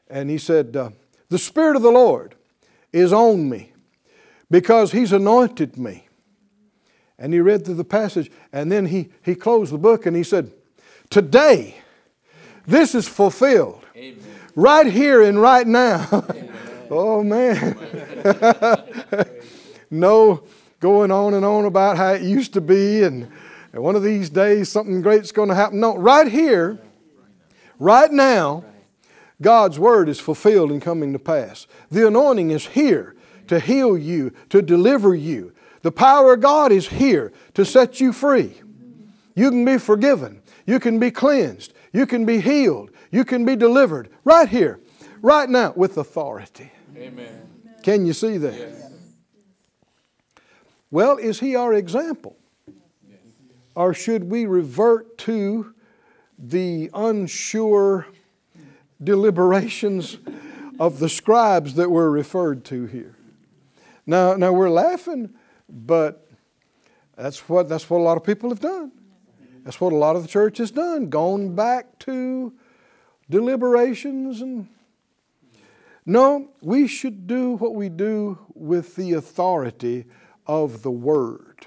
And 0.08 0.28
he 0.28 0.38
said, 0.38 0.76
uh, 0.76 0.90
The 1.28 1.38
Spirit 1.38 1.76
of 1.76 1.82
the 1.82 1.92
Lord 1.92 2.34
is 2.92 3.12
on 3.12 3.48
me 3.48 3.73
because 4.50 4.92
he's 4.92 5.12
anointed 5.12 5.76
me. 5.76 6.08
And 7.18 7.32
he 7.32 7.40
read 7.40 7.64
through 7.64 7.74
the 7.74 7.84
passage 7.84 8.30
and 8.52 8.70
then 8.70 8.86
he, 8.86 9.10
he 9.22 9.34
closed 9.34 9.72
the 9.72 9.78
book 9.78 10.06
and 10.06 10.16
he 10.16 10.22
said, 10.22 10.52
Today, 11.10 11.76
this 12.66 12.94
is 12.94 13.06
fulfilled. 13.06 13.84
Amen. 13.96 14.18
Right 14.56 14.86
here 14.86 15.22
and 15.22 15.40
right 15.40 15.66
now. 15.66 16.08
oh 16.90 17.22
man. 17.22 17.78
no 19.90 20.42
going 20.80 21.10
on 21.10 21.34
and 21.34 21.44
on 21.44 21.64
about 21.64 21.96
how 21.96 22.12
it 22.12 22.22
used 22.22 22.52
to 22.52 22.60
be 22.60 23.02
and, 23.02 23.30
and 23.72 23.82
one 23.82 23.96
of 23.96 24.02
these 24.02 24.28
days 24.28 24.68
something 24.68 25.00
great's 25.00 25.32
going 25.32 25.48
to 25.48 25.54
happen. 25.54 25.80
No, 25.80 25.96
right 25.96 26.30
here, 26.30 26.78
right 27.78 28.10
now, 28.10 28.64
God's 29.40 29.78
word 29.78 30.08
is 30.08 30.20
fulfilled 30.20 30.70
and 30.70 30.82
coming 30.82 31.12
to 31.12 31.18
pass. 31.18 31.66
The 31.90 32.06
anointing 32.06 32.50
is 32.50 32.66
here 32.68 33.14
to 33.48 33.60
heal 33.60 33.96
you, 33.96 34.32
to 34.50 34.62
deliver 34.62 35.14
you. 35.14 35.52
The 35.82 35.92
power 35.92 36.34
of 36.34 36.40
God 36.40 36.72
is 36.72 36.88
here 36.88 37.32
to 37.54 37.64
set 37.64 38.00
you 38.00 38.12
free. 38.12 38.54
You 39.34 39.50
can 39.50 39.64
be 39.64 39.78
forgiven. 39.78 40.40
You 40.66 40.80
can 40.80 40.98
be 40.98 41.10
cleansed. 41.10 41.74
You 41.92 42.06
can 42.06 42.24
be 42.24 42.40
healed. 42.40 42.90
You 43.10 43.24
can 43.24 43.44
be 43.44 43.54
delivered 43.56 44.08
right 44.24 44.48
here, 44.48 44.80
right 45.20 45.48
now, 45.48 45.72
with 45.76 45.96
authority. 45.96 46.72
Amen. 46.96 47.48
Can 47.82 48.06
you 48.06 48.12
see 48.12 48.38
that? 48.38 48.54
Yes. 48.54 48.92
Well, 50.90 51.18
is 51.18 51.40
He 51.40 51.54
our 51.54 51.74
example? 51.74 52.36
Or 53.74 53.92
should 53.92 54.30
we 54.30 54.46
revert 54.46 55.18
to 55.18 55.74
the 56.38 56.90
unsure 56.94 58.06
deliberations 59.02 60.18
of 60.78 60.98
the 60.98 61.08
scribes 61.08 61.74
that 61.74 61.90
were 61.90 62.10
referred 62.10 62.64
to 62.66 62.86
here? 62.86 63.13
Now, 64.06 64.34
now 64.34 64.52
we're 64.52 64.70
laughing, 64.70 65.34
but 65.68 66.28
that's 67.16 67.48
what, 67.48 67.68
that's 67.68 67.88
what 67.88 67.98
a 67.98 68.02
lot 68.02 68.16
of 68.16 68.24
people 68.24 68.50
have 68.50 68.60
done. 68.60 68.92
That's 69.64 69.80
what 69.80 69.92
a 69.92 69.96
lot 69.96 70.14
of 70.16 70.22
the 70.22 70.28
church 70.28 70.58
has 70.58 70.70
done, 70.70 71.08
gone 71.08 71.54
back 71.54 71.98
to 72.00 72.52
deliberations 73.30 74.42
and 74.42 74.68
no, 76.06 76.50
we 76.60 76.86
should 76.86 77.26
do 77.26 77.56
what 77.56 77.74
we 77.74 77.88
do 77.88 78.38
with 78.54 78.94
the 78.94 79.14
authority 79.14 80.04
of 80.46 80.82
the 80.82 80.90
Word. 80.90 81.66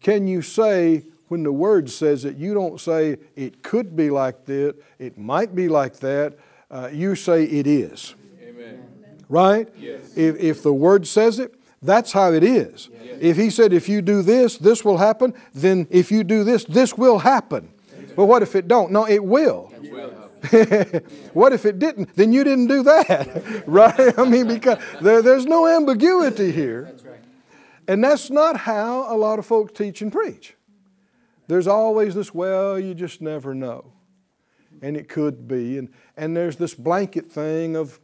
Can 0.00 0.26
you 0.26 0.40
say, 0.40 1.04
when 1.28 1.42
the 1.42 1.52
Word 1.52 1.90
says 1.90 2.24
it, 2.24 2.36
you 2.36 2.54
don't 2.54 2.80
say 2.80 3.18
it 3.36 3.62
could 3.62 3.94
be 3.94 4.08
like 4.10 4.46
that, 4.46 4.76
it 4.98 5.18
might 5.18 5.54
be 5.54 5.68
like 5.68 5.96
that, 5.98 6.38
uh, 6.70 6.88
you 6.92 7.14
say 7.14 7.44
it 7.44 7.66
is. 7.66 8.14
Amen. 8.42 8.86
Right? 9.28 9.68
Yes. 9.78 10.16
If, 10.16 10.36
if 10.36 10.62
the 10.62 10.72
Word 10.72 11.06
says 11.06 11.38
it, 11.38 11.54
that's 11.82 12.12
how 12.12 12.32
it 12.32 12.42
is. 12.42 12.88
Yes. 12.92 13.18
If 13.20 13.36
He 13.36 13.50
said, 13.50 13.72
if 13.72 13.88
you 13.88 14.02
do 14.02 14.22
this, 14.22 14.56
this 14.56 14.84
will 14.84 14.98
happen, 14.98 15.34
then 15.52 15.86
if 15.90 16.10
you 16.10 16.24
do 16.24 16.44
this, 16.44 16.64
this 16.64 16.96
will 16.96 17.18
happen. 17.18 17.70
But 18.16 18.26
what 18.26 18.42
if 18.42 18.54
it 18.54 18.68
don't? 18.68 18.92
No, 18.92 19.06
it 19.06 19.24
will. 19.24 19.72
It 19.82 19.92
will 19.92 20.24
what 21.32 21.52
if 21.52 21.64
it 21.64 21.78
didn't? 21.78 22.14
Then 22.16 22.32
you 22.32 22.44
didn't 22.44 22.66
do 22.66 22.82
that, 22.82 23.64
right? 23.66 24.18
I 24.18 24.24
mean, 24.24 24.48
because 24.48 24.78
there, 25.00 25.22
there's 25.22 25.46
no 25.46 25.66
ambiguity 25.66 26.52
here. 26.52 26.94
And 27.86 28.02
that's 28.02 28.30
not 28.30 28.56
how 28.56 29.12
a 29.12 29.16
lot 29.16 29.38
of 29.38 29.46
folks 29.46 29.72
teach 29.72 30.02
and 30.02 30.10
preach. 30.12 30.54
There's 31.46 31.66
always 31.66 32.14
this, 32.14 32.34
well, 32.34 32.78
you 32.78 32.94
just 32.94 33.20
never 33.20 33.54
know. 33.54 33.92
And 34.80 34.96
it 34.96 35.08
could 35.08 35.46
be. 35.46 35.78
And, 35.78 35.90
and 36.16 36.36
there's 36.36 36.56
this 36.56 36.74
blanket 36.74 37.30
thing 37.30 37.76
of 37.76 38.00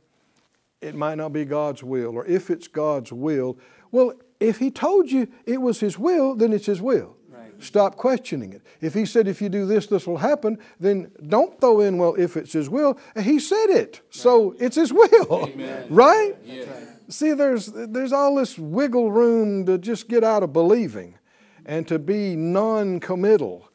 it 0.80 0.94
might 0.94 1.16
not 1.16 1.32
be 1.32 1.44
God's 1.44 1.82
will, 1.82 2.16
or 2.16 2.26
if 2.26 2.50
it's 2.50 2.68
God's 2.68 3.12
will. 3.12 3.58
Well, 3.90 4.14
if 4.38 4.58
He 4.58 4.70
told 4.70 5.10
you 5.10 5.28
it 5.46 5.60
was 5.60 5.80
His 5.80 5.98
will, 5.98 6.34
then 6.34 6.52
it's 6.52 6.66
His 6.66 6.80
will. 6.80 7.16
Stop 7.60 7.96
questioning 7.96 8.54
it. 8.54 8.62
If 8.80 8.94
he 8.94 9.04
said, 9.04 9.28
if 9.28 9.42
you 9.42 9.50
do 9.50 9.66
this, 9.66 9.86
this 9.86 10.06
will 10.06 10.16
happen, 10.16 10.58
then 10.80 11.10
don't 11.28 11.60
throw 11.60 11.80
in, 11.80 11.98
well, 11.98 12.14
if 12.14 12.36
it's 12.36 12.54
his 12.54 12.70
will. 12.70 12.98
He 13.20 13.38
said 13.38 13.66
it, 13.68 14.00
so 14.08 14.54
it's 14.58 14.76
his 14.76 14.92
will. 14.92 15.48
Amen. 15.52 15.86
Right? 15.90 16.36
Yes. 16.44 16.68
See, 17.08 17.32
there's, 17.32 17.66
there's 17.66 18.12
all 18.12 18.36
this 18.36 18.58
wiggle 18.58 19.12
room 19.12 19.66
to 19.66 19.76
just 19.76 20.08
get 20.08 20.24
out 20.24 20.42
of 20.42 20.52
believing 20.52 21.18
and 21.66 21.86
to 21.88 21.98
be 21.98 22.34
non 22.34 22.98
committal 23.00 23.68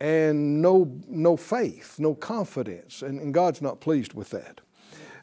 and 0.00 0.60
no, 0.60 0.92
no 1.08 1.36
faith, 1.36 1.98
no 1.98 2.14
confidence. 2.14 3.00
And, 3.00 3.20
and 3.20 3.32
God's 3.32 3.62
not 3.62 3.80
pleased 3.80 4.12
with 4.12 4.30
that. 4.30 4.60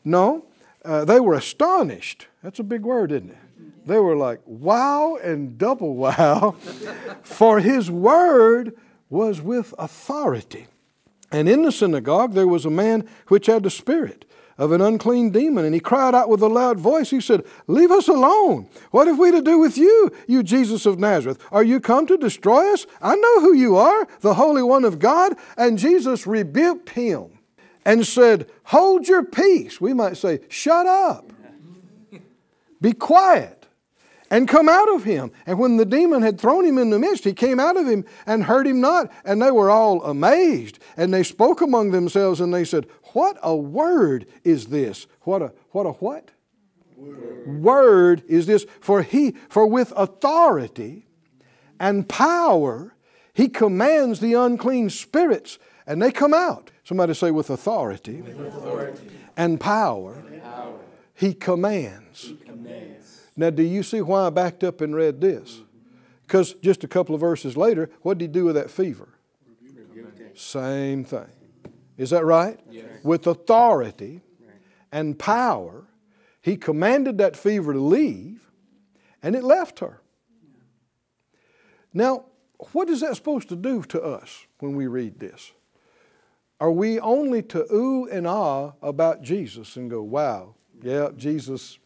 No, 0.04 0.46
uh, 0.84 1.06
they 1.06 1.20
were 1.20 1.34
astonished. 1.34 2.28
That's 2.44 2.60
a 2.60 2.64
big 2.64 2.82
word, 2.84 3.12
isn't 3.12 3.32
it? 3.32 3.38
They 3.86 4.00
were 4.00 4.16
like, 4.16 4.42
wow 4.46 5.16
and 5.16 5.58
double 5.58 5.96
wow, 5.96 6.56
for 7.24 7.60
his 7.60 7.90
word 7.90 8.78
was 9.10 9.42
with 9.42 9.74
authority. 9.78 10.68
And 11.32 11.48
in 11.48 11.64
the 11.64 11.72
synagogue 11.72 12.34
there 12.34 12.48
was 12.48 12.66
a 12.66 12.70
man 12.70 13.08
which 13.28 13.48
had 13.48 13.64
the 13.64 13.70
spirit 13.70 14.26
of 14.58 14.72
an 14.72 14.82
unclean 14.82 15.32
demon, 15.32 15.66
and 15.66 15.74
he 15.74 15.80
cried 15.80 16.14
out 16.14 16.30
with 16.30 16.42
a 16.42 16.48
loud 16.48 16.80
voice. 16.80 17.10
He 17.10 17.22
said, 17.22 17.44
Leave 17.68 17.90
us 17.90 18.08
alone. 18.08 18.70
What 18.92 19.08
have 19.08 19.18
we 19.18 19.32
to 19.32 19.42
do 19.42 19.58
with 19.58 19.78
you, 19.78 20.12
you 20.28 20.44
Jesus 20.44 20.86
of 20.86 21.00
Nazareth? 21.00 21.40
Are 21.52 21.64
you 21.64 21.80
come 21.80 22.06
to 22.06 22.18
destroy 22.18 22.72
us? 22.72 22.86
I 23.02 23.16
know 23.16 23.42
who 23.42 23.56
you 23.56 23.76
are, 23.78 24.08
the 24.20 24.36
Holy 24.36 24.62
One 24.62 24.86
of 24.86 25.00
God. 25.00 25.36
And 25.58 25.80
Jesus 25.80 26.28
rebuked 26.28 26.90
him 26.90 27.40
and 27.86 28.06
said, 28.06 28.50
Hold 28.66 29.08
your 29.08 29.24
peace. 29.24 29.80
We 29.80 29.94
might 29.94 30.18
say, 30.18 30.40
Shut 30.50 30.86
up. 30.86 31.32
Be 32.82 32.94
quiet 32.94 33.62
and 34.32 34.48
come 34.48 34.68
out 34.70 34.90
of 34.96 35.04
him. 35.04 35.32
And 35.46 35.60
when 35.60 35.78
the 35.78 35.86
demon 35.86 36.24
had 36.24 36.40
thrown 36.40 36.66
him 36.66 36.78
in 36.80 36.90
the 36.90 36.98
midst, 36.98 37.26
he 37.26 37.34
came 37.34 37.60
out 37.60 37.78
of 37.78 37.88
him 37.88 38.06
and 38.26 38.46
hurt 38.46 38.66
him 38.66 38.82
not. 38.82 39.12
And 39.26 39.42
they 39.42 39.52
were 39.52 39.70
all 39.70 40.02
amazed. 40.04 40.80
And 40.98 41.14
they 41.14 41.22
spoke 41.22 41.62
among 41.62 41.92
themselves 41.92 42.40
and 42.40 42.52
they 42.52 42.64
said, 42.64 42.88
What 43.14 43.38
a 43.44 43.56
word 43.56 44.26
is 44.44 44.68
this? 44.68 45.06
What 45.22 45.44
a 45.44 45.54
what 45.72 45.86
a 45.86 45.92
what? 45.92 46.32
Word, 46.96 47.62
word 47.62 48.24
is 48.28 48.46
this. 48.48 48.66
For 48.80 49.04
he, 49.04 49.36
for 49.50 49.68
with 49.68 49.92
authority 49.96 51.08
and 51.80 52.08
power, 52.08 52.96
he 53.34 53.50
commands 53.50 54.20
the 54.20 54.34
unclean 54.34 54.90
spirits, 54.90 55.60
and 55.86 56.02
they 56.02 56.12
come 56.12 56.34
out. 56.34 56.72
Somebody 56.84 57.14
say, 57.14 57.32
with 57.32 57.50
authority, 57.50 58.22
with 58.22 58.40
authority. 58.40 59.10
And, 59.38 59.60
power, 59.60 60.14
and 60.14 60.44
power, 60.44 60.80
he 61.14 61.34
commands. 61.34 62.24
He 62.24 62.36
commands 62.36 62.92
now, 63.36 63.50
do 63.50 63.64
you 63.64 63.84
see 63.84 64.02
why 64.02 64.28
I 64.28 64.30
backed 64.30 64.64
up 64.64 64.82
and 64.82 64.96
read 64.96 65.22
this? 65.22 65.54
Mm-hmm. 65.54 65.64
Because 66.28 66.54
just 66.56 66.84
a 66.84 66.88
couple 66.88 67.16
of 67.16 67.22
verses 67.22 67.58
later, 67.58 67.90
what 68.02 68.18
did 68.18 68.26
he 68.26 68.28
do 68.28 68.46
with 68.46 68.56
that 68.56 68.70
fever? 68.70 69.10
Same 70.36 71.04
thing. 71.04 71.28
Is 71.98 72.12
that 72.12 72.24
right? 72.24 72.60
Yes. 72.70 72.86
With 73.04 73.28
authority 73.28 74.22
and 74.92 75.18
power, 75.18 75.86
he 76.42 76.56
commanded 76.56 77.18
that 77.18 77.36
fever 77.36 77.74
to 77.74 77.80
leave, 77.80 78.50
and 79.22 79.36
it 79.36 79.44
left 79.44 79.80
her. 79.80 80.02
Now, 81.94 82.26
what 82.72 82.90
is 82.90 83.02
that 83.02 83.16
supposed 83.16 83.50
to 83.50 83.56
do 83.56 83.84
to 83.84 84.02
us 84.02 84.46
when 84.60 84.76
we 84.76 84.88
read 84.88 85.20
this? 85.20 85.52
Are 86.62 86.72
we 86.72 87.00
only 87.00 87.42
to 87.42 87.66
ooh 87.74 88.06
and 88.06 88.28
ah 88.28 88.74
about 88.84 89.24
Jesus 89.24 89.78
and 89.78 89.90
go, 89.90 90.04
wow, 90.04 90.54
yeah, 90.84 91.10
Jesus, 91.18 91.80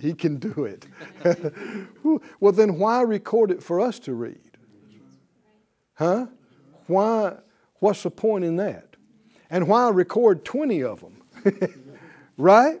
he 0.00 0.14
can 0.14 0.38
do 0.38 0.64
it? 0.64 0.84
well, 2.40 2.52
then 2.52 2.76
why 2.76 3.02
record 3.02 3.52
it 3.52 3.62
for 3.62 3.80
us 3.80 4.00
to 4.00 4.14
read? 4.14 4.58
Huh? 5.94 6.26
Why? 6.88 7.36
What's 7.78 8.02
the 8.02 8.10
point 8.10 8.44
in 8.44 8.56
that? 8.56 8.96
And 9.48 9.68
why 9.68 9.90
record 9.90 10.44
20 10.44 10.82
of 10.82 11.02
them? 11.02 11.22
right? 12.36 12.80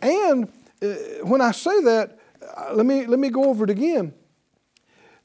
And 0.00 0.48
uh, 0.80 1.24
when 1.24 1.40
I 1.40 1.50
say 1.50 1.82
that, 1.82 2.20
uh, 2.56 2.72
let 2.72 2.86
me, 2.86 3.06
let 3.06 3.18
me 3.18 3.30
go 3.30 3.46
over 3.50 3.64
it 3.64 3.70
again. 3.70 4.14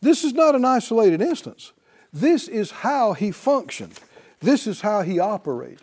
This 0.01 0.23
is 0.23 0.33
not 0.33 0.55
an 0.55 0.65
isolated 0.65 1.21
instance. 1.21 1.73
This 2.11 2.47
is 2.47 2.71
how 2.71 3.13
he 3.13 3.29
functioned. 3.29 3.99
This 4.39 4.67
is 4.67 4.81
how 4.81 5.01
he 5.01 5.19
operated. 5.19 5.81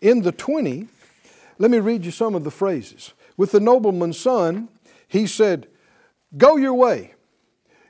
In 0.00 0.22
the 0.22 0.32
20, 0.32 0.88
let 1.58 1.70
me 1.70 1.78
read 1.78 2.04
you 2.04 2.10
some 2.10 2.34
of 2.34 2.44
the 2.44 2.50
phrases. 2.50 3.12
With 3.36 3.52
the 3.52 3.60
nobleman's 3.60 4.18
son, 4.18 4.68
he 5.08 5.26
said, 5.26 5.68
Go 6.36 6.56
your 6.56 6.74
way, 6.74 7.14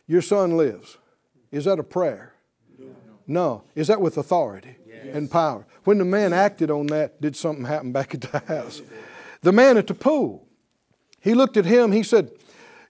your 0.06 0.22
son 0.22 0.56
lives. 0.56 0.98
Is 1.50 1.64
that 1.64 1.78
a 1.78 1.84
prayer? 1.84 2.34
No. 3.26 3.62
Is 3.74 3.88
that 3.88 4.00
with 4.00 4.18
authority 4.18 4.76
yes. 4.86 5.06
and 5.12 5.30
power? 5.30 5.66
When 5.84 5.98
the 5.98 6.04
man 6.04 6.32
acted 6.32 6.70
on 6.70 6.86
that, 6.88 7.20
did 7.20 7.36
something 7.36 7.64
happen 7.64 7.92
back 7.92 8.14
at 8.14 8.20
the 8.20 8.38
house? 8.40 8.82
The 9.42 9.52
man 9.52 9.76
at 9.76 9.86
the 9.86 9.94
pool, 9.94 10.46
he 11.20 11.34
looked 11.34 11.56
at 11.56 11.64
him, 11.64 11.92
he 11.92 12.02
said, 12.02 12.30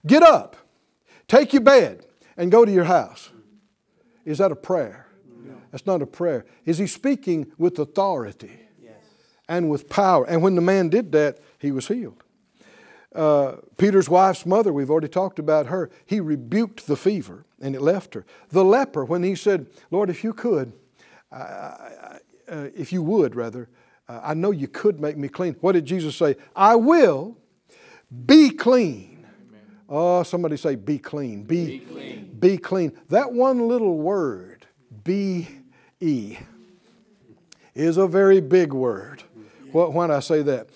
Get 0.05 0.23
up, 0.23 0.55
take 1.27 1.53
your 1.53 1.61
bed, 1.61 2.05
and 2.37 2.51
go 2.51 2.65
to 2.65 2.71
your 2.71 2.85
house. 2.85 3.29
Is 4.25 4.39
that 4.39 4.51
a 4.51 4.55
prayer? 4.55 5.04
That's 5.75 5.85
not 5.85 6.01
a 6.01 6.07
prayer. 6.07 6.45
Is 6.63 6.77
he 6.77 6.87
speaking 6.87 7.51
with 7.57 7.77
authority 7.79 8.61
yes. 8.81 8.93
and 9.49 9.69
with 9.69 9.89
power? 9.89 10.23
And 10.25 10.41
when 10.41 10.55
the 10.55 10.61
man 10.61 10.87
did 10.87 11.11
that, 11.11 11.39
he 11.59 11.73
was 11.73 11.89
healed. 11.89 12.23
Uh, 13.13 13.57
Peter's 13.75 14.07
wife's 14.07 14.45
mother, 14.45 14.71
we've 14.71 14.89
already 14.89 15.09
talked 15.09 15.37
about 15.37 15.65
her, 15.65 15.89
he 16.05 16.21
rebuked 16.21 16.87
the 16.87 16.95
fever 16.95 17.43
and 17.59 17.75
it 17.75 17.81
left 17.81 18.13
her. 18.13 18.25
The 18.51 18.63
leper, 18.63 19.03
when 19.03 19.23
he 19.23 19.35
said, 19.35 19.67
Lord, 19.91 20.09
if 20.09 20.23
you 20.23 20.31
could, 20.31 20.71
I, 21.29 21.35
I, 21.35 22.19
uh, 22.47 22.69
if 22.73 22.93
you 22.93 23.03
would 23.03 23.35
rather, 23.35 23.67
uh, 24.07 24.21
I 24.23 24.33
know 24.33 24.51
you 24.51 24.69
could 24.69 25.01
make 25.01 25.17
me 25.17 25.27
clean. 25.27 25.57
What 25.59 25.73
did 25.73 25.83
Jesus 25.83 26.15
say? 26.15 26.37
I 26.55 26.77
will 26.77 27.35
be 28.25 28.49
clean. 28.49 29.27
Amen. 29.49 29.61
Oh, 29.89 30.23
somebody 30.23 30.55
say, 30.55 30.75
be 30.75 30.99
clean. 30.99 31.43
Be, 31.43 31.65
be 31.65 31.79
clean. 31.79 32.37
Be 32.39 32.57
clean. 32.57 32.93
That 33.09 33.33
one 33.33 33.67
little 33.67 33.97
word, 33.97 34.67
be 35.03 35.49
E, 36.05 36.37
is 37.73 37.97
a 37.97 38.07
very 38.07 38.39
big 38.39 38.73
word. 38.73 39.23
What, 39.71 39.91
when 39.91 40.11
I 40.11 40.19
say 40.19 40.43
that. 40.43 40.67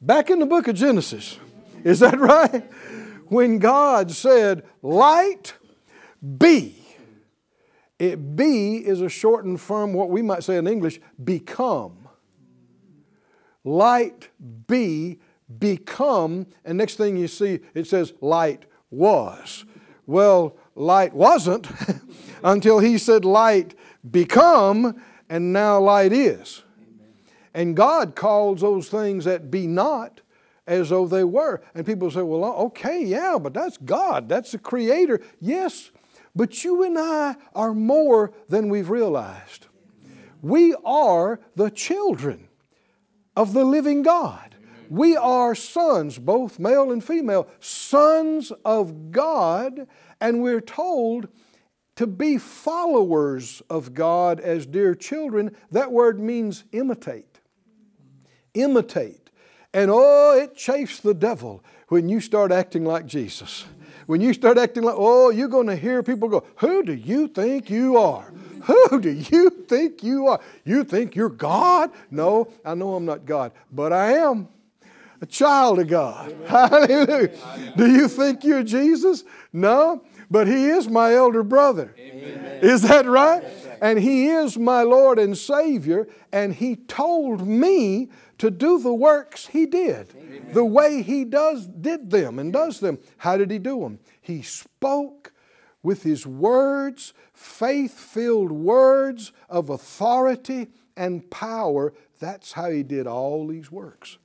Back 0.00 0.30
in 0.30 0.38
the 0.38 0.46
book 0.46 0.66
of 0.66 0.74
Genesis, 0.74 1.38
is 1.84 2.00
that 2.00 2.18
right? 2.20 2.64
When 3.26 3.58
God 3.58 4.10
said, 4.10 4.64
light 4.80 5.54
be. 6.38 6.76
It 7.98 8.34
be 8.34 8.76
is 8.76 9.00
a 9.00 9.08
shortened 9.08 9.60
form, 9.60 9.92
what 9.92 10.10
we 10.10 10.22
might 10.22 10.42
say 10.42 10.56
in 10.56 10.66
English, 10.66 11.00
become. 11.22 12.08
Light 13.62 14.30
be, 14.66 15.20
become, 15.58 16.46
and 16.64 16.78
next 16.78 16.96
thing 16.96 17.16
you 17.16 17.28
see, 17.28 17.60
it 17.74 17.86
says 17.86 18.14
light 18.20 18.64
was. 18.90 19.64
Well, 20.06 20.56
light 20.74 21.12
wasn't 21.12 21.68
until 22.42 22.80
he 22.80 22.98
said 22.98 23.24
light 23.24 23.74
become, 24.08 25.02
and 25.28 25.52
now 25.52 25.80
light 25.80 26.12
is. 26.12 26.62
And 27.54 27.76
God 27.76 28.14
calls 28.14 28.60
those 28.60 28.88
things 28.88 29.24
that 29.24 29.50
be 29.50 29.66
not 29.66 30.20
as 30.66 30.90
though 30.90 31.06
they 31.06 31.24
were. 31.24 31.62
And 31.74 31.84
people 31.84 32.10
say, 32.10 32.22
well, 32.22 32.44
uh, 32.44 32.52
okay, 32.64 33.04
yeah, 33.04 33.38
but 33.40 33.52
that's 33.52 33.76
God, 33.78 34.28
that's 34.28 34.52
the 34.52 34.58
Creator. 34.58 35.20
Yes, 35.40 35.90
but 36.34 36.64
you 36.64 36.82
and 36.82 36.98
I 36.98 37.36
are 37.54 37.74
more 37.74 38.32
than 38.48 38.68
we've 38.68 38.90
realized. 38.90 39.66
We 40.40 40.74
are 40.84 41.40
the 41.56 41.70
children 41.70 42.48
of 43.36 43.52
the 43.52 43.64
living 43.64 44.02
God. 44.02 44.56
We 44.88 45.16
are 45.16 45.54
sons, 45.54 46.18
both 46.18 46.58
male 46.58 46.90
and 46.90 47.02
female, 47.02 47.48
sons 47.60 48.52
of 48.64 49.10
God, 49.10 49.86
and 50.20 50.42
we're 50.42 50.60
told 50.60 51.28
to 51.96 52.06
be 52.06 52.38
followers 52.38 53.62
of 53.68 53.94
God 53.94 54.40
as 54.40 54.66
dear 54.66 54.94
children. 54.94 55.56
That 55.70 55.92
word 55.92 56.18
means 56.18 56.64
imitate. 56.72 57.40
Imitate. 58.54 59.30
And 59.74 59.90
oh, 59.92 60.38
it 60.38 60.54
chafes 60.54 61.00
the 61.00 61.14
devil 61.14 61.64
when 61.88 62.08
you 62.08 62.20
start 62.20 62.52
acting 62.52 62.84
like 62.84 63.06
Jesus. 63.06 63.64
When 64.06 64.20
you 64.20 64.34
start 64.34 64.58
acting 64.58 64.82
like, 64.82 64.96
oh, 64.98 65.30
you're 65.30 65.48
going 65.48 65.68
to 65.68 65.76
hear 65.76 66.02
people 66.02 66.28
go, 66.28 66.44
Who 66.56 66.82
do 66.82 66.92
you 66.92 67.28
think 67.28 67.70
you 67.70 67.96
are? 67.96 68.32
Who 68.64 69.00
do 69.00 69.10
you 69.10 69.50
think 69.50 70.02
you 70.02 70.28
are? 70.28 70.40
You 70.64 70.84
think 70.84 71.16
you're 71.16 71.28
God? 71.28 71.90
No, 72.10 72.48
I 72.64 72.74
know 72.74 72.94
I'm 72.94 73.04
not 73.04 73.24
God, 73.24 73.52
but 73.72 73.92
I 73.92 74.12
am 74.14 74.48
a 75.20 75.26
child 75.26 75.80
of 75.80 75.88
God. 75.88 76.34
Hallelujah. 76.46 77.30
Do 77.76 77.90
you 77.90 78.08
think 78.08 78.44
you're 78.44 78.62
Jesus? 78.62 79.24
No, 79.52 80.04
but 80.32 80.48
He 80.48 80.68
is 80.70 80.88
my 80.88 81.14
elder 81.14 81.42
brother. 81.42 81.94
Amen. 81.98 82.60
Is 82.62 82.82
that 82.82 83.06
right? 83.06 83.44
And 83.82 83.98
He 83.98 84.28
is 84.28 84.56
my 84.56 84.82
Lord 84.82 85.18
and 85.18 85.36
Savior, 85.36 86.08
and 86.32 86.54
He 86.54 86.76
told 86.76 87.46
me 87.46 88.08
to 88.38 88.50
do 88.50 88.80
the 88.80 88.94
works 88.94 89.48
He 89.48 89.66
did, 89.66 90.14
Amen. 90.16 90.52
the 90.52 90.64
way 90.64 91.02
He 91.02 91.24
does 91.24 91.66
did 91.66 92.10
them 92.10 92.38
and 92.38 92.52
does 92.52 92.80
them. 92.80 92.98
How 93.18 93.36
did 93.36 93.50
He 93.50 93.58
do 93.58 93.80
them? 93.80 93.98
He 94.20 94.40
spoke 94.40 95.32
with 95.82 96.02
His 96.02 96.26
words, 96.26 97.12
faith-filled 97.34 98.52
words 98.52 99.32
of 99.50 99.68
authority 99.68 100.68
and 100.96 101.30
power. 101.30 101.92
That's 102.20 102.52
how 102.52 102.70
He 102.70 102.82
did 102.82 103.06
all 103.06 103.46
these 103.46 103.70
works. 103.70 104.16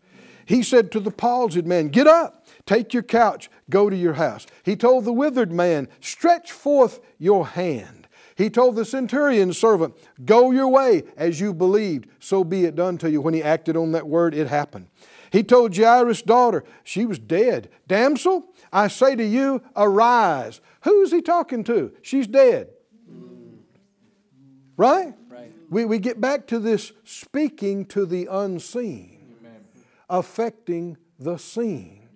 He 0.48 0.64
said 0.64 0.94
to 0.94 1.02
the 1.02 1.12
palsied 1.12 1.66
man, 1.66 1.90
Get 1.90 2.08
up, 2.08 2.48
take 2.66 2.94
your 2.94 3.04
couch, 3.04 3.50
go 3.70 3.90
to 3.90 3.96
your 3.96 4.14
house. 4.14 4.48
He 4.64 4.78
told 4.78 5.04
the 5.04 5.12
withered 5.12 5.52
man, 5.52 5.90
Stretch 6.00 6.54
forth 6.54 7.02
your 7.20 7.48
hand. 7.48 8.08
He 8.36 8.50
told 8.50 8.78
the 8.78 8.86
centurion's 8.86 9.58
servant, 9.58 9.94
Go 10.24 10.52
your 10.52 10.70
way 10.70 11.04
as 11.18 11.42
you 11.42 11.54
believed, 11.54 12.08
so 12.20 12.46
be 12.46 12.64
it 12.64 12.78
done 12.78 12.98
to 13.00 13.12
you. 13.12 13.20
When 13.20 13.34
he 13.34 13.44
acted 13.44 13.76
on 13.76 13.92
that 13.92 14.08
word, 14.08 14.34
it 14.34 14.48
happened. 14.48 14.88
He 15.32 15.44
told 15.44 15.76
Jairus' 15.76 16.22
daughter, 16.22 16.64
she 16.86 17.06
was 17.06 17.20
dead. 17.20 17.70
Damsel, 17.86 18.46
I 18.72 18.88
say 18.88 19.18
to 19.18 19.26
you, 19.26 19.62
arise. 19.76 20.62
Who's 20.84 21.12
he 21.12 21.22
talking 21.22 21.66
to? 21.66 21.92
She's 22.02 22.26
dead. 22.26 22.70
Right? 24.78 25.14
right. 25.28 25.52
We, 25.70 25.84
we 25.84 26.00
get 26.00 26.22
back 26.22 26.48
to 26.48 26.60
this 26.60 26.94
speaking 27.04 27.86
to 27.88 28.06
the 28.06 28.30
unseen. 28.32 29.17
Affecting 30.10 30.98
the 31.20 31.38
scene. 31.38 32.10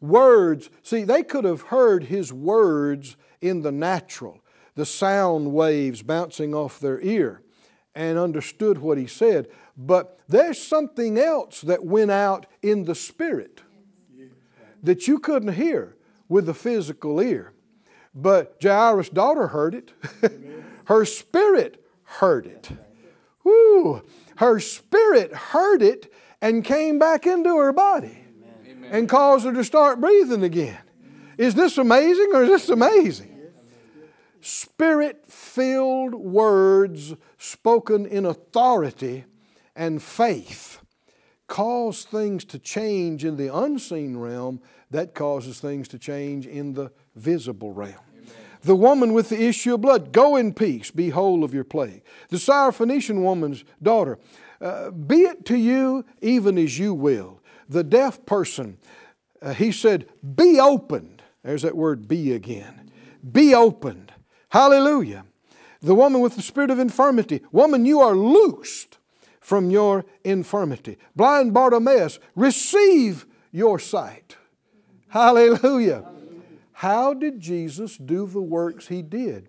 Words, 0.00 0.70
see, 0.82 1.04
they 1.04 1.22
could 1.22 1.44
have 1.44 1.62
heard 1.62 2.04
his 2.04 2.32
words 2.32 3.16
in 3.40 3.62
the 3.62 3.72
natural 3.72 4.40
the 4.78 4.86
sound 4.86 5.52
waves 5.52 6.02
bouncing 6.02 6.54
off 6.54 6.78
their 6.78 7.00
ear 7.00 7.42
and 7.96 8.16
understood 8.16 8.78
what 8.78 8.96
he 8.96 9.08
said. 9.08 9.48
But 9.76 10.20
there's 10.28 10.62
something 10.62 11.18
else 11.18 11.62
that 11.62 11.84
went 11.84 12.12
out 12.12 12.46
in 12.62 12.84
the 12.84 12.94
spirit 12.94 13.60
that 14.84 15.08
you 15.08 15.18
couldn't 15.18 15.54
hear 15.54 15.96
with 16.28 16.46
the 16.46 16.54
physical 16.54 17.20
ear. 17.20 17.52
But 18.14 18.56
Jairus' 18.62 19.08
daughter 19.08 19.48
heard 19.48 19.74
it. 19.74 19.92
Her 20.84 21.04
spirit 21.04 21.84
heard 22.04 22.46
it. 22.46 22.70
Woo! 23.42 24.02
Her 24.36 24.60
spirit 24.60 25.34
heard 25.34 25.82
it 25.82 26.12
and 26.40 26.64
came 26.64 26.98
back 26.98 27.26
into 27.26 27.56
her 27.56 27.72
body 27.72 28.18
Amen. 28.68 28.90
and 28.92 29.08
caused 29.08 29.44
her 29.44 29.52
to 29.52 29.64
start 29.64 30.00
breathing 30.00 30.42
again. 30.42 30.78
Is 31.36 31.54
this 31.54 31.78
amazing 31.78 32.30
or 32.34 32.42
is 32.44 32.48
this 32.48 32.68
amazing? 32.68 33.38
spirit 34.40 35.26
filled 35.26 36.14
words 36.14 37.14
spoken 37.38 38.06
in 38.06 38.24
authority 38.24 39.24
and 39.76 40.02
faith 40.02 40.80
cause 41.46 42.04
things 42.04 42.44
to 42.44 42.58
change 42.58 43.24
in 43.24 43.36
the 43.36 43.54
unseen 43.54 44.16
realm 44.16 44.60
that 44.90 45.14
causes 45.14 45.60
things 45.60 45.88
to 45.88 45.98
change 45.98 46.46
in 46.46 46.74
the 46.74 46.90
visible 47.16 47.72
realm. 47.72 47.94
The 48.62 48.74
woman 48.74 49.12
with 49.12 49.28
the 49.28 49.42
issue 49.42 49.74
of 49.74 49.80
blood, 49.80 50.12
go 50.12 50.36
in 50.36 50.52
peace, 50.52 50.90
be 50.90 51.10
whole 51.10 51.44
of 51.44 51.54
your 51.54 51.64
plague. 51.64 52.02
The 52.28 52.38
Syrophoenician 52.38 53.22
woman's 53.22 53.64
daughter, 53.82 54.18
be 54.60 55.22
it 55.22 55.44
to 55.46 55.56
you 55.56 56.04
even 56.20 56.58
as 56.58 56.78
you 56.78 56.94
will. 56.94 57.40
The 57.68 57.84
deaf 57.84 58.24
person, 58.26 58.78
uh, 59.42 59.54
he 59.54 59.72
said, 59.72 60.08
be 60.34 60.58
opened. 60.58 61.22
There's 61.42 61.62
that 61.62 61.76
word 61.76 62.08
be 62.08 62.32
again. 62.32 62.90
Be 63.30 63.54
opened. 63.54 64.12
Hallelujah. 64.50 65.24
The 65.80 65.94
woman 65.94 66.20
with 66.20 66.34
the 66.34 66.42
spirit 66.42 66.70
of 66.70 66.78
infirmity, 66.78 67.42
woman, 67.52 67.84
you 67.84 68.00
are 68.00 68.16
loosed 68.16 68.98
from 69.40 69.70
your 69.70 70.04
infirmity. 70.24 70.98
Blind 71.14 71.54
Bartimaeus, 71.54 72.18
receive 72.34 73.26
your 73.52 73.78
sight. 73.78 74.36
Hallelujah. 75.08 76.04
How 76.72 77.14
did 77.14 77.40
Jesus 77.40 77.96
do 77.96 78.26
the 78.26 78.42
works 78.42 78.88
he 78.88 79.02
did? 79.02 79.48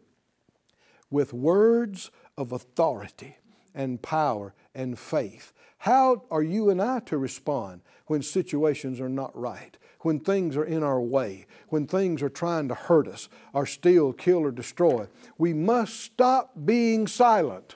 With 1.09 1.33
words 1.33 2.11
of 2.37 2.51
authority 2.51 3.37
and 3.73 4.01
power 4.01 4.53
and 4.79 4.97
faith. 4.97 5.51
How 5.79 6.23
are 6.31 6.41
you 6.41 6.69
and 6.69 6.81
I 6.81 6.99
to 7.01 7.17
respond 7.17 7.81
when 8.05 8.21
situations 8.21 9.01
are 9.01 9.09
not 9.09 9.37
right, 9.37 9.77
when 10.01 10.21
things 10.21 10.55
are 10.55 10.63
in 10.63 10.83
our 10.83 11.01
way, 11.01 11.47
when 11.67 11.85
things 11.85 12.23
are 12.23 12.29
trying 12.29 12.69
to 12.69 12.75
hurt 12.75 13.05
us, 13.05 13.27
or 13.51 13.65
steal, 13.65 14.13
kill, 14.13 14.39
or 14.39 14.51
destroy? 14.51 15.07
We 15.37 15.53
must 15.53 15.99
stop 15.99 16.53
being 16.65 17.07
silent. 17.07 17.75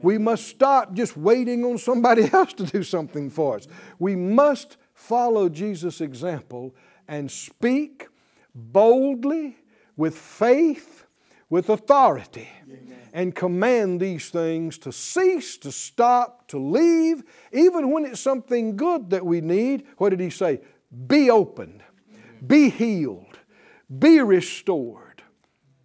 We 0.00 0.16
must 0.18 0.46
stop 0.46 0.94
just 0.94 1.16
waiting 1.16 1.64
on 1.64 1.78
somebody 1.78 2.30
else 2.32 2.52
to 2.54 2.64
do 2.64 2.84
something 2.84 3.28
for 3.28 3.56
us. 3.56 3.66
We 3.98 4.14
must 4.14 4.76
follow 4.94 5.48
Jesus' 5.48 6.00
example 6.00 6.72
and 7.08 7.28
speak 7.30 8.06
boldly 8.54 9.56
with 9.96 10.16
faith, 10.16 11.06
with 11.50 11.68
authority, 11.68 12.48
Amen. 12.62 12.95
And 13.16 13.34
command 13.34 13.98
these 13.98 14.28
things 14.28 14.76
to 14.76 14.92
cease, 14.92 15.56
to 15.56 15.72
stop, 15.72 16.46
to 16.48 16.58
leave, 16.58 17.24
even 17.50 17.90
when 17.90 18.04
it's 18.04 18.20
something 18.20 18.76
good 18.76 19.08
that 19.08 19.24
we 19.24 19.40
need. 19.40 19.86
What 19.96 20.10
did 20.10 20.20
he 20.20 20.28
say? 20.28 20.60
Be 21.06 21.30
opened, 21.30 21.82
be 22.46 22.68
healed, 22.68 23.38
be 23.98 24.20
restored. 24.20 25.22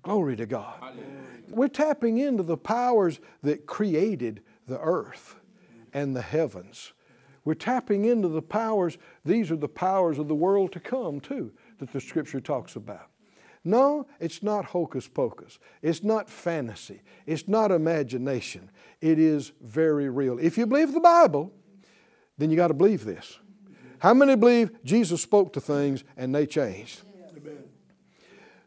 Glory 0.04 0.36
to 0.36 0.46
God. 0.46 0.76
Hallelujah. 0.82 1.06
We're 1.48 1.70
tapping 1.70 2.18
into 2.18 2.44
the 2.44 2.58
powers 2.58 3.22
that 3.44 3.66
created 3.66 4.42
the 4.68 4.82
earth 4.82 5.38
and 5.94 6.14
the 6.14 6.22
heavens. 6.22 6.92
We're 7.46 7.54
tapping 7.54 8.04
into 8.04 8.28
the 8.28 8.42
powers, 8.42 8.98
these 9.24 9.52
are 9.52 9.56
the 9.56 9.70
powers 9.70 10.20
of 10.20 10.28
the 10.28 10.36
world 10.36 10.74
to 10.74 10.82
come, 10.82 11.22
too, 11.22 11.54
that 11.80 11.94
the 11.94 12.02
scripture 12.02 12.42
talks 12.42 12.76
about. 12.76 13.11
No, 13.64 14.08
it's 14.20 14.42
not 14.42 14.66
hocus 14.66 15.08
pocus. 15.08 15.60
It's 15.82 16.04
not 16.04 16.30
fantasy. 16.30 17.02
It's 17.28 17.48
not 17.48 17.72
imagination. 17.72 18.72
It 19.02 19.20
is 19.20 19.52
very 19.62 20.10
real. 20.10 20.40
If 20.40 20.58
you 20.58 20.66
believe 20.66 20.94
the 20.94 21.00
Bible, 21.00 21.54
then 22.38 22.50
you 22.50 22.56
got 22.56 22.70
to 22.70 22.74
believe 22.74 23.06
this. 23.06 23.38
How 24.00 24.16
many 24.16 24.36
believe 24.36 24.72
Jesus 24.84 25.22
spoke 25.22 25.54
to 25.54 25.62
things 25.62 26.04
and 26.18 26.34
they 26.34 26.48
changed? 26.48 27.02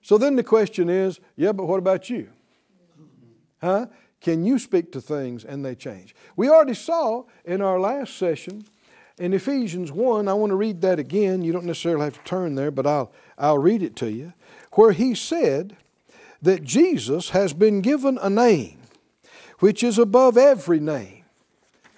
So 0.01 0.19
then 0.19 0.37
the 0.37 0.45
question 0.45 0.89
is 0.89 1.19
yeah, 1.35 1.53
but 1.53 1.67
what 1.67 1.79
about 1.79 2.09
you? 2.09 2.29
Huh? 3.61 3.87
Can 4.21 4.45
you 4.45 4.59
speak 4.59 4.93
to 4.93 5.01
things 5.01 5.45
and 5.45 5.65
they 5.65 5.75
change? 5.75 6.15
We 6.37 6.49
already 6.49 6.75
saw 6.75 7.25
in 7.45 7.61
our 7.61 7.81
last 7.81 8.17
session 8.17 8.65
in 9.19 9.33
Ephesians 9.33 9.93
1, 9.93 10.29
I 10.29 10.35
want 10.35 10.51
to 10.51 10.57
read 10.57 10.81
that 10.81 10.99
again. 10.99 11.43
You 11.43 11.53
don't 11.53 11.67
necessarily 11.67 12.05
have 12.05 12.19
to 12.19 12.25
turn 12.25 12.55
there, 12.55 12.71
but 12.71 12.87
I'll, 12.87 13.13
I'll 13.39 13.59
read 13.59 13.83
it 13.83 13.97
to 13.97 14.11
you. 14.11 14.33
Where 14.73 14.93
he 14.93 15.15
said 15.15 15.77
that 16.43 16.65
Jesus 16.65 17.31
has 17.31 17.53
been 17.53 17.81
given 17.81 18.19
a 18.21 18.29
name 18.29 18.79
which 19.61 19.83
is 19.83 19.99
above 19.99 20.37
every 20.37 20.81
name. 20.81 21.25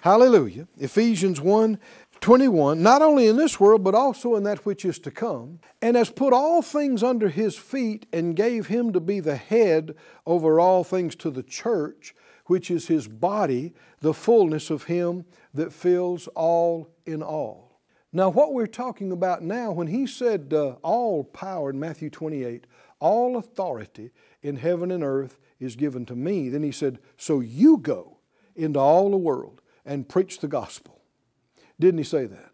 Hallelujah. 0.01 0.67
Ephesians 0.77 1.41
1 1.41 1.79
21, 2.19 2.81
not 2.81 3.03
only 3.03 3.27
in 3.27 3.37
this 3.37 3.59
world, 3.59 3.83
but 3.83 3.93
also 3.93 4.35
in 4.35 4.43
that 4.43 4.65
which 4.65 4.83
is 4.83 4.97
to 4.97 5.11
come, 5.11 5.59
and 5.83 5.95
has 5.95 6.09
put 6.09 6.33
all 6.33 6.63
things 6.63 7.03
under 7.03 7.29
his 7.29 7.55
feet 7.55 8.07
and 8.11 8.35
gave 8.35 8.67
him 8.67 8.91
to 8.91 8.99
be 8.99 9.19
the 9.19 9.35
head 9.35 9.93
over 10.25 10.59
all 10.59 10.83
things 10.83 11.15
to 11.15 11.29
the 11.29 11.43
church, 11.43 12.15
which 12.45 12.71
is 12.71 12.87
his 12.87 13.07
body, 13.07 13.71
the 13.99 14.15
fullness 14.15 14.71
of 14.71 14.83
him 14.83 15.25
that 15.57 15.73
fills 15.73 16.27
all 16.29 16.89
in 17.05 17.21
all. 17.21 17.81
Now, 18.13 18.29
what 18.29 18.53
we're 18.53 18.67
talking 18.67 19.11
about 19.11 19.43
now, 19.43 19.71
when 19.71 19.87
he 19.87 20.07
said 20.07 20.53
uh, 20.53 20.75
all 20.81 21.23
power 21.23 21.69
in 21.69 21.79
Matthew 21.79 22.09
28, 22.09 22.65
all 22.99 23.37
authority 23.37 24.11
in 24.41 24.55
heaven 24.55 24.91
and 24.91 25.03
earth 25.03 25.39
is 25.59 25.75
given 25.75 26.05
to 26.05 26.15
me, 26.15 26.49
then 26.49 26.63
he 26.63 26.71
said, 26.71 26.99
So 27.17 27.41
you 27.41 27.77
go 27.77 28.17
into 28.55 28.79
all 28.79 29.11
the 29.11 29.17
world 29.17 29.61
and 29.85 30.07
preach 30.07 30.39
the 30.39 30.47
gospel. 30.47 31.01
Didn't 31.79 31.99
he 31.99 32.03
say 32.03 32.25
that? 32.25 32.51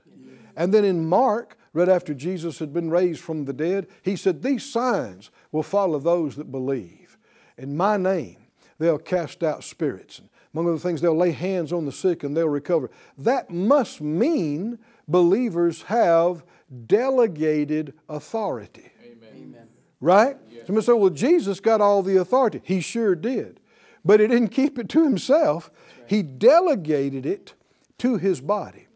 And 0.55 0.73
then 0.73 0.83
in 0.83 1.05
Mark, 1.05 1.57
right 1.71 1.89
after 1.89 2.13
Jesus 2.13 2.59
had 2.59 2.73
been 2.73 2.89
raised 2.89 3.21
from 3.21 3.45
the 3.45 3.53
dead, 3.53 3.87
he 4.01 4.15
said, 4.15 4.41
These 4.41 4.69
signs 4.69 5.31
will 5.51 5.63
follow 5.63 5.99
those 5.99 6.35
that 6.35 6.51
believe. 6.51 7.17
In 7.57 7.77
my 7.77 7.97
name, 7.97 8.42
they'll 8.83 8.97
cast 8.97 9.43
out 9.43 9.63
spirits. 9.63 10.21
Among 10.53 10.67
other 10.67 10.77
things, 10.77 11.01
they'll 11.01 11.17
lay 11.17 11.31
hands 11.31 11.73
on 11.73 11.85
the 11.85 11.91
sick 11.91 12.23
and 12.23 12.37
they'll 12.37 12.49
recover. 12.49 12.91
That 13.17 13.49
must 13.49 14.01
mean 14.01 14.77
believers 15.07 15.83
have 15.83 16.43
delegated 16.85 17.93
authority. 18.07 18.91
Amen. 19.03 19.67
Right? 19.99 20.37
Yes. 20.49 20.67
Somebody 20.67 20.85
say, 20.85 20.93
well, 20.93 21.09
Jesus 21.09 21.59
got 21.59 21.81
all 21.81 22.03
the 22.03 22.17
authority. 22.17 22.61
He 22.63 22.81
sure 22.81 23.15
did. 23.15 23.59
But 24.05 24.19
he 24.19 24.27
didn't 24.27 24.49
keep 24.49 24.77
it 24.77 24.89
to 24.89 25.03
himself, 25.03 25.71
right. 25.97 26.09
he 26.09 26.21
delegated 26.21 27.25
it 27.25 27.53
to 27.99 28.17
his 28.17 28.41
body. 28.41 28.87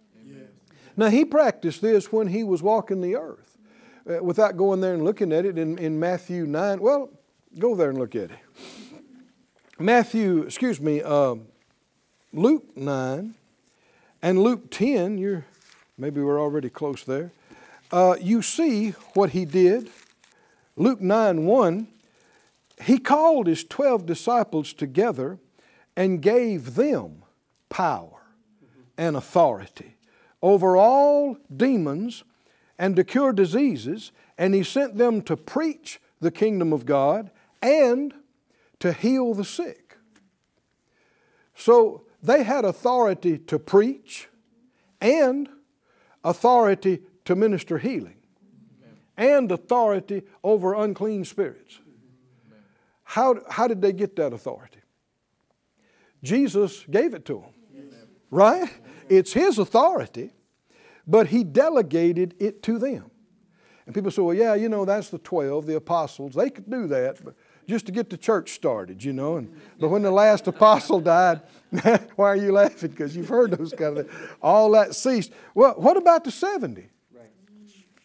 Now, 0.97 1.09
he 1.09 1.23
practiced 1.23 1.83
this 1.83 2.11
when 2.11 2.27
he 2.27 2.43
was 2.43 2.63
walking 2.63 3.01
the 3.01 3.15
earth 3.15 3.55
uh, 4.09 4.23
without 4.23 4.57
going 4.57 4.81
there 4.81 4.95
and 4.95 5.05
looking 5.05 5.31
at 5.31 5.45
it 5.45 5.57
in, 5.57 5.77
in 5.77 5.99
Matthew 5.99 6.47
9. 6.47 6.81
Well, 6.81 7.11
go 7.59 7.75
there 7.75 7.89
and 7.89 7.99
look 7.99 8.15
at 8.15 8.31
it. 8.31 8.39
Matthew, 9.79 10.41
excuse 10.41 10.81
me, 10.81 11.03
uh, 11.03 11.35
Luke 12.33 12.75
9 12.75 13.35
and 14.23 14.41
Luke 14.41 14.71
10, 14.71 15.19
you're, 15.19 15.45
maybe 15.99 16.19
we're 16.19 16.41
already 16.41 16.71
close 16.71 17.03
there. 17.03 17.31
Uh, 17.91 18.15
you 18.19 18.41
see 18.41 18.89
what 19.13 19.29
he 19.31 19.45
did. 19.45 19.91
Luke 20.75 20.99
9 20.99 21.45
1, 21.45 21.87
he 22.81 22.97
called 22.97 23.45
his 23.45 23.63
12 23.63 24.07
disciples 24.07 24.73
together 24.73 25.37
and 25.95 26.23
gave 26.23 26.73
them 26.73 27.21
power 27.69 28.23
and 28.97 29.15
authority 29.15 29.95
over 30.41 30.75
all 30.75 31.37
demons 31.55 32.23
and 32.79 32.95
to 32.95 33.03
cure 33.03 33.31
diseases, 33.31 34.11
and 34.39 34.55
he 34.55 34.63
sent 34.63 34.97
them 34.97 35.21
to 35.21 35.37
preach 35.37 35.99
the 36.19 36.31
kingdom 36.31 36.73
of 36.73 36.87
God 36.87 37.29
and 37.61 38.15
to 38.79 38.93
heal 38.93 39.33
the 39.33 39.45
sick. 39.45 39.97
So 41.55 42.03
they 42.21 42.43
had 42.43 42.65
authority 42.65 43.37
to 43.39 43.59
preach 43.59 44.27
and 45.01 45.49
authority 46.23 47.01
to 47.25 47.35
minister 47.35 47.77
healing 47.77 48.17
and 49.17 49.51
authority 49.51 50.21
over 50.43 50.75
unclean 50.75 51.25
spirits. 51.25 51.79
How, 53.03 53.39
how 53.49 53.67
did 53.67 53.81
they 53.81 53.93
get 53.93 54.15
that 54.17 54.33
authority? 54.33 54.81
Jesus 56.23 56.85
gave 56.89 57.13
it 57.13 57.25
to 57.25 57.43
them, 57.75 57.89
right? 58.29 58.69
It's 59.09 59.33
His 59.33 59.57
authority, 59.57 60.31
but 61.05 61.27
He 61.27 61.43
delegated 61.43 62.35
it 62.39 62.61
to 62.63 62.77
them. 62.77 63.09
And 63.85 63.95
people 63.95 64.11
say, 64.11 64.21
well, 64.21 64.35
yeah, 64.35 64.53
you 64.55 64.67
know, 64.67 64.83
that's 64.83 65.09
the 65.09 65.19
12, 65.19 65.65
the 65.65 65.77
apostles. 65.77 66.33
They 66.33 66.49
could 66.49 66.69
do 66.69 66.87
that, 66.87 67.23
but 67.23 67.35
just 67.67 67.85
to 67.87 67.91
get 67.91 68.09
the 68.09 68.17
church 68.17 68.51
started, 68.51 69.03
you 69.03 69.13
know. 69.13 69.37
And, 69.37 69.53
but 69.79 69.89
when 69.89 70.01
the 70.01 70.11
last 70.11 70.47
apostle 70.47 70.99
died, 71.01 71.41
why 72.15 72.27
are 72.27 72.35
you 72.35 72.51
laughing? 72.51 72.91
Because 72.91 73.15
you've 73.15 73.29
heard 73.29 73.51
those 73.51 73.73
kind 73.73 73.97
of 73.97 74.09
things. 74.09 74.29
All 74.41 74.71
that 74.71 74.95
ceased. 74.95 75.31
Well, 75.53 75.73
what 75.73 75.97
about 75.97 76.23
the 76.23 76.31
70? 76.31 76.89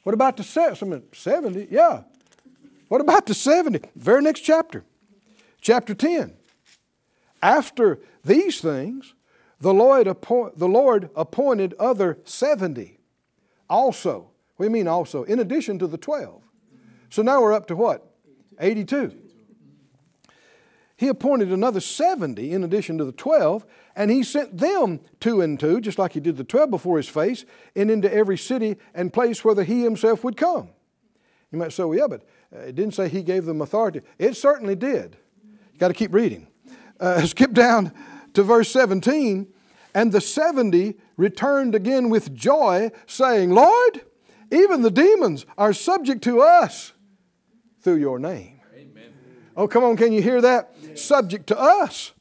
What 0.03 0.15
about 0.15 0.37
the 0.37 0.43
70? 0.43 1.69
Yeah. 1.71 2.03
What 2.89 3.01
about 3.01 3.27
the 3.27 3.35
70? 3.35 3.81
Very 3.95 4.21
next 4.21 4.41
chapter, 4.41 4.85
chapter 5.61 5.95
10. 5.95 6.35
After 7.41 8.01
these 8.25 8.61
things, 8.61 9.15
the 9.61 9.73
Lord, 9.73 10.09
appoint, 10.09 10.59
the 10.59 10.69
Lord 10.69 11.09
appointed 11.15 11.75
other 11.79 12.19
70 12.25 12.99
also. 13.71 14.31
We 14.59 14.69
mean 14.69 14.89
also? 14.89 15.23
In 15.23 15.39
addition 15.39 15.79
to 15.79 15.87
the 15.87 15.97
12. 15.97 16.43
So 17.11 17.23
now 17.23 17.41
we're 17.41 17.53
up 17.53 17.69
to 17.69 17.77
what? 17.77 18.07
82. 18.59 19.22
He 21.03 21.09
appointed 21.09 21.51
another 21.51 21.81
70 21.81 22.53
in 22.53 22.63
addition 22.63 22.97
to 22.99 23.05
the 23.05 23.11
12, 23.11 23.67
and 23.97 24.09
he 24.09 24.23
sent 24.23 24.59
them 24.59 25.01
two 25.19 25.41
and 25.41 25.59
two, 25.59 25.81
just 25.81 25.99
like 25.99 26.13
he 26.13 26.21
did 26.21 26.37
the 26.37 26.45
12 26.45 26.71
before 26.71 26.97
his 26.97 27.09
face, 27.09 27.45
and 27.75 27.91
into 27.91 28.15
every 28.15 28.39
city 28.39 28.77
and 28.95 29.13
place 29.13 29.45
where 29.45 29.61
he 29.65 29.83
himself 29.83 30.23
would 30.23 30.37
come. 30.37 30.69
You 31.51 31.59
might 31.59 31.73
say, 31.73 31.83
well, 31.83 31.99
yeah, 31.99 32.07
but 32.07 32.25
uh, 32.55 32.61
it 32.61 32.77
didn't 32.77 32.95
say 32.95 33.09
he 33.09 33.25
gave 33.25 33.47
them 33.47 33.61
authority. 33.63 34.03
It 34.17 34.37
certainly 34.37 34.77
did. 34.77 35.17
You 35.73 35.81
got 35.81 35.89
to 35.89 35.95
keep 35.95 36.15
reading. 36.15 36.47
Uh, 37.01 37.23
skip 37.27 37.53
down 37.53 37.93
to 38.35 38.45
verse 38.45 38.71
17. 38.71 39.49
And 39.97 40.13
the 40.13 40.21
70 40.21 40.95
returned 41.17 41.75
again 41.75 42.11
with 42.11 42.33
joy, 42.33 42.93
saying, 43.09 43.51
Lord, 43.51 44.03
even 44.53 44.83
the 44.83 44.91
demons 44.93 45.47
are 45.59 45.73
subject 45.73 46.23
to 46.23 46.43
us 46.43 46.93
through 47.81 47.97
your 47.97 48.21
name. 48.21 48.52
Oh, 49.57 49.69
come 49.69 49.85
on, 49.85 49.97
can 49.97 50.13
you 50.13 50.23
hear 50.23 50.41
that? 50.41 50.75
Yes. 50.83 51.03
Subject 51.03 51.47
to 51.49 51.59
us 51.59 52.13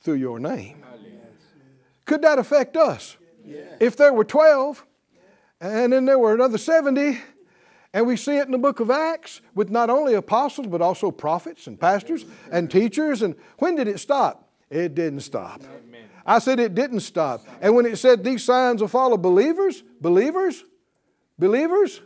through 0.00 0.14
your 0.14 0.38
name. 0.38 0.82
Could 2.04 2.22
that 2.22 2.38
affect 2.38 2.76
us? 2.76 3.16
Yes. 3.44 3.76
If 3.80 3.96
there 3.96 4.12
were 4.12 4.24
12 4.24 4.84
and 5.60 5.92
then 5.92 6.04
there 6.04 6.18
were 6.18 6.34
another 6.34 6.58
70, 6.58 7.18
and 7.92 8.06
we 8.06 8.16
see 8.16 8.36
it 8.36 8.46
in 8.46 8.52
the 8.52 8.58
book 8.58 8.80
of 8.80 8.90
Acts 8.90 9.40
with 9.54 9.70
not 9.70 9.88
only 9.88 10.14
apostles, 10.14 10.66
but 10.66 10.82
also 10.82 11.10
prophets 11.10 11.66
and 11.66 11.80
pastors 11.80 12.26
and 12.52 12.70
teachers. 12.70 13.22
And 13.22 13.34
when 13.58 13.74
did 13.74 13.88
it 13.88 13.98
stop? 13.98 14.50
It 14.68 14.94
didn't 14.94 15.20
stop. 15.20 15.62
I 16.26 16.40
said 16.40 16.58
it 16.58 16.74
didn't 16.74 17.00
stop. 17.00 17.46
And 17.60 17.74
when 17.74 17.86
it 17.86 17.96
said 17.96 18.22
these 18.22 18.44
signs 18.44 18.80
will 18.80 18.88
follow 18.88 19.16
believers, 19.16 19.82
believers, 20.00 20.64
believers, 21.38 22.02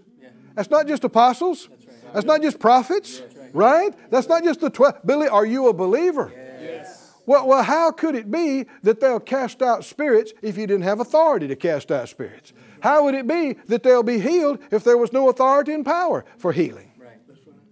that's 0.55 0.71
not 0.71 0.87
just 0.87 1.05
apostles, 1.05 1.69
that's 2.13 2.27
not 2.27 2.43
just 2.43 2.59
prophets, 2.59 3.23
right? 3.53 3.95
That's 4.11 4.29
not 4.29 4.45
just 4.45 4.61
the 4.61 4.71
12. 4.71 5.07
Billy, 5.07 5.29
are 5.29 5.47
you 5.47 5.69
a 5.69 5.73
believer? 5.73 6.33
Yes. 6.35 7.13
Well, 7.27 7.47
well, 7.47 7.63
how 7.63 7.93
could 7.93 8.15
it 8.15 8.31
be 8.31 8.67
that 8.83 9.01
they'll 9.01 9.21
cast 9.21 9.63
out 9.63 9.85
spirits 9.85 10.33
if 10.43 10.57
you 10.57 10.67
didn't 10.67 10.83
have 10.83 11.01
authority 11.01 11.47
to 11.49 11.57
cast 11.57 11.91
out 11.93 12.09
spirits? 12.09 12.53
How 12.81 13.05
would 13.05 13.15
it 13.15 13.27
be 13.27 13.55
that 13.67 13.83
they'll 13.83 14.03
be 14.03 14.19
healed 14.19 14.59
if 14.71 14.85
there 14.85 14.97
was 14.97 15.13
no 15.13 15.29
authority 15.29 15.73
and 15.73 15.85
power 15.85 16.25
for 16.39 16.53
healing? 16.53 16.93
Right. 16.99 17.19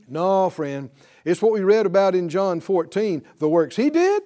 No, 0.08 0.50
friend. 0.50 0.90
It's 1.24 1.42
what 1.42 1.52
we 1.52 1.60
read 1.60 1.86
about 1.86 2.14
in 2.14 2.28
John 2.28 2.60
14. 2.60 3.22
The 3.38 3.48
works 3.48 3.76
he 3.76 3.90
did, 3.90 4.22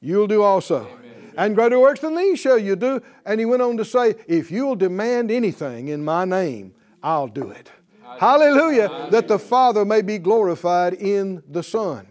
you'll 0.00 0.26
do 0.26 0.42
also. 0.42 0.86
Amen. 0.86 1.32
And 1.36 1.54
greater 1.54 1.78
works 1.78 2.00
than 2.00 2.16
these 2.16 2.40
shall 2.40 2.58
you 2.58 2.76
do. 2.76 3.00
And 3.24 3.40
he 3.40 3.46
went 3.46 3.62
on 3.62 3.76
to 3.76 3.84
say, 3.84 4.16
If 4.26 4.50
you'll 4.50 4.76
demand 4.76 5.30
anything 5.30 5.88
in 5.88 6.04
my 6.04 6.24
name, 6.24 6.74
I'll 7.02 7.28
do 7.28 7.50
it. 7.50 7.70
Hallelujah. 8.18 9.08
That 9.10 9.28
the 9.28 9.38
Father 9.38 9.84
may 9.84 10.02
be 10.02 10.18
glorified 10.18 10.94
in 10.94 11.42
the 11.48 11.62
Son. 11.62 12.06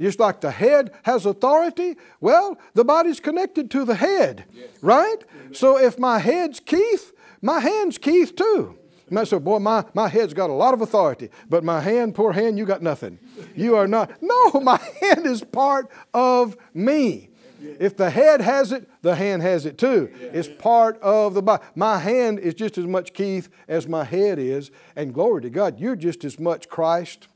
Just 0.00 0.18
like 0.18 0.40
the 0.40 0.50
head 0.50 0.92
has 1.02 1.26
authority, 1.26 1.96
well, 2.20 2.58
the 2.72 2.84
body's 2.84 3.20
connected 3.20 3.70
to 3.72 3.84
the 3.84 3.94
head, 3.94 4.46
yes. 4.50 4.68
right? 4.80 5.18
So 5.52 5.78
if 5.78 5.98
my 5.98 6.18
head's 6.18 6.58
Keith, 6.58 7.12
my 7.42 7.60
hand's 7.60 7.98
Keith 7.98 8.34
too. 8.34 8.78
You 9.10 9.14
might 9.14 9.28
say, 9.28 9.38
boy, 9.38 9.58
my, 9.58 9.84
my 9.92 10.08
head's 10.08 10.32
got 10.32 10.50
a 10.50 10.54
lot 10.54 10.72
of 10.72 10.80
authority, 10.80 11.30
but 11.48 11.64
my 11.64 11.80
hand, 11.80 12.14
poor 12.14 12.32
hand, 12.32 12.56
you 12.58 12.64
got 12.64 12.80
nothing. 12.80 13.18
You 13.56 13.76
are 13.76 13.88
not. 13.88 14.10
No, 14.22 14.52
my 14.62 14.80
hand 15.00 15.26
is 15.26 15.42
part 15.42 15.90
of 16.14 16.56
me. 16.72 17.29
If 17.78 17.96
the 17.96 18.10
head 18.10 18.40
has 18.40 18.72
it, 18.72 18.88
the 19.02 19.14
hand 19.14 19.42
has 19.42 19.66
it 19.66 19.78
too. 19.78 20.10
It's 20.20 20.48
part 20.48 21.00
of 21.00 21.34
the 21.34 21.42
body. 21.42 21.62
My 21.74 21.98
hand 21.98 22.38
is 22.38 22.54
just 22.54 22.78
as 22.78 22.86
much 22.86 23.12
Keith 23.12 23.48
as 23.68 23.86
my 23.86 24.04
head 24.04 24.38
is. 24.38 24.70
And 24.96 25.14
glory 25.14 25.42
to 25.42 25.50
God, 25.50 25.78
you're 25.78 25.96
just 25.96 26.24
as 26.24 26.38
much 26.38 26.68
Christ 26.68 27.28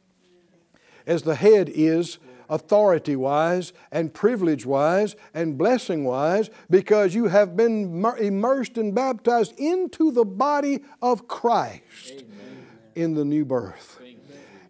as 1.07 1.23
the 1.23 1.35
head 1.35 1.71
is 1.73 2.19
authority 2.49 3.17
wise 3.17 3.73
and 3.91 4.13
privilege 4.13 4.67
wise 4.67 5.17
and 5.33 5.57
blessing 5.57 6.05
wise 6.05 6.51
because 6.69 7.15
you 7.15 7.29
have 7.29 7.57
been 7.57 8.05
immersed 8.19 8.77
and 8.77 8.95
baptized 8.95 9.55
into 9.59 10.11
the 10.11 10.25
body 10.25 10.81
of 11.01 11.27
Christ 11.27 11.83
Amen. 12.13 12.67
in 12.95 13.15
the 13.15 13.25
new 13.25 13.45
birth. 13.45 14.01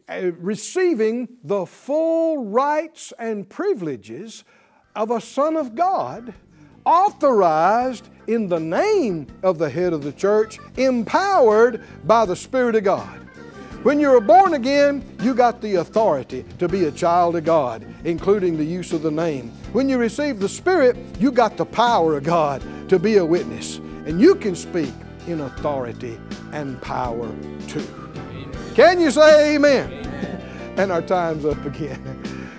Uh, 0.06 0.32
receiving 0.38 1.28
the 1.42 1.64
full 1.64 2.44
rights 2.44 3.12
and 3.18 3.48
privileges 3.48 4.44
of 4.94 5.10
a 5.10 5.20
Son 5.20 5.56
of 5.56 5.74
God, 5.74 6.32
authorized 6.84 8.08
in 8.26 8.48
the 8.48 8.60
name 8.60 9.26
of 9.42 9.58
the 9.58 9.68
head 9.68 9.92
of 9.92 10.02
the 10.02 10.12
church, 10.12 10.58
empowered 10.76 11.84
by 12.04 12.24
the 12.24 12.36
Spirit 12.36 12.76
of 12.76 12.84
God. 12.84 13.20
When 13.84 14.00
you 14.00 14.08
were 14.08 14.20
born 14.20 14.54
again, 14.54 15.04
you 15.20 15.34
got 15.34 15.60
the 15.60 15.74
authority 15.74 16.44
to 16.58 16.68
be 16.68 16.86
a 16.86 16.90
child 16.90 17.36
of 17.36 17.44
God, 17.44 17.84
including 18.04 18.56
the 18.56 18.64
use 18.64 18.94
of 18.94 19.02
the 19.02 19.10
name. 19.10 19.50
When 19.72 19.90
you 19.90 19.98
received 19.98 20.40
the 20.40 20.48
Spirit, 20.48 20.96
you 21.20 21.30
got 21.30 21.58
the 21.58 21.66
power 21.66 22.16
of 22.16 22.24
God 22.24 22.62
to 22.88 22.98
be 22.98 23.18
a 23.18 23.24
witness. 23.24 23.76
And 24.06 24.20
you 24.20 24.36
can 24.36 24.54
speak 24.54 24.92
in 25.26 25.40
authority 25.40 26.18
and 26.52 26.80
power 26.80 27.28
too. 27.68 27.86
Amen. 28.16 28.74
Can 28.74 29.00
you 29.00 29.10
say 29.10 29.54
amen? 29.54 29.92
amen. 29.92 30.74
and 30.78 30.90
our 30.90 31.02
time's 31.02 31.44
up 31.44 31.62
again. 31.66 32.13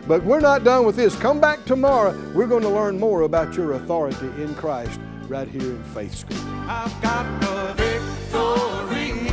But 0.08 0.24
we're 0.24 0.40
not 0.40 0.64
done 0.64 0.86
with 0.86 0.96
this. 0.96 1.16
Come 1.16 1.42
back 1.42 1.66
tomorrow. 1.66 2.16
We're 2.34 2.48
going 2.48 2.62
to 2.62 2.70
learn 2.70 3.00
more 3.00 3.24
about 3.24 3.56
your 3.56 3.74
authority 3.74 4.28
in 4.42 4.54
Christ 4.56 5.00
right 5.28 5.48
here 5.48 5.62
in 5.62 5.84
Faith 5.86 6.14
School. 6.14 6.38
I've 6.68 7.02
got 7.02 7.42
the 7.42 7.74
victory 7.74 9.32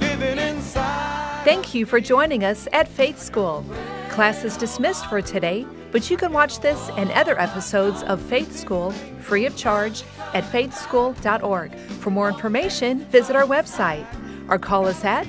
living 0.00 0.38
inside. 0.38 1.42
Thank 1.44 1.74
you 1.74 1.86
for 1.86 2.00
joining 2.00 2.44
us 2.44 2.68
at 2.72 2.86
Faith 2.86 3.20
School. 3.20 3.64
Class 4.10 4.44
is 4.44 4.56
dismissed 4.56 5.06
for 5.06 5.20
today, 5.20 5.66
but 5.90 6.08
you 6.08 6.16
can 6.16 6.32
watch 6.32 6.60
this 6.60 6.88
and 6.90 7.10
other 7.12 7.38
episodes 7.40 8.04
of 8.04 8.22
Faith 8.22 8.56
School 8.56 8.92
free 9.20 9.44
of 9.44 9.56
charge 9.56 10.04
at 10.34 10.44
faithschool.org. 10.44 11.74
For 11.74 12.10
more 12.10 12.28
information, 12.28 13.00
visit 13.06 13.34
our 13.34 13.44
website 13.44 14.06
or 14.48 14.58
call 14.58 14.86
us 14.86 15.04
at 15.04 15.26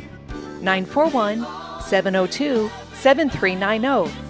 941 0.61 1.39
702 1.81 2.69
7390 2.93 4.26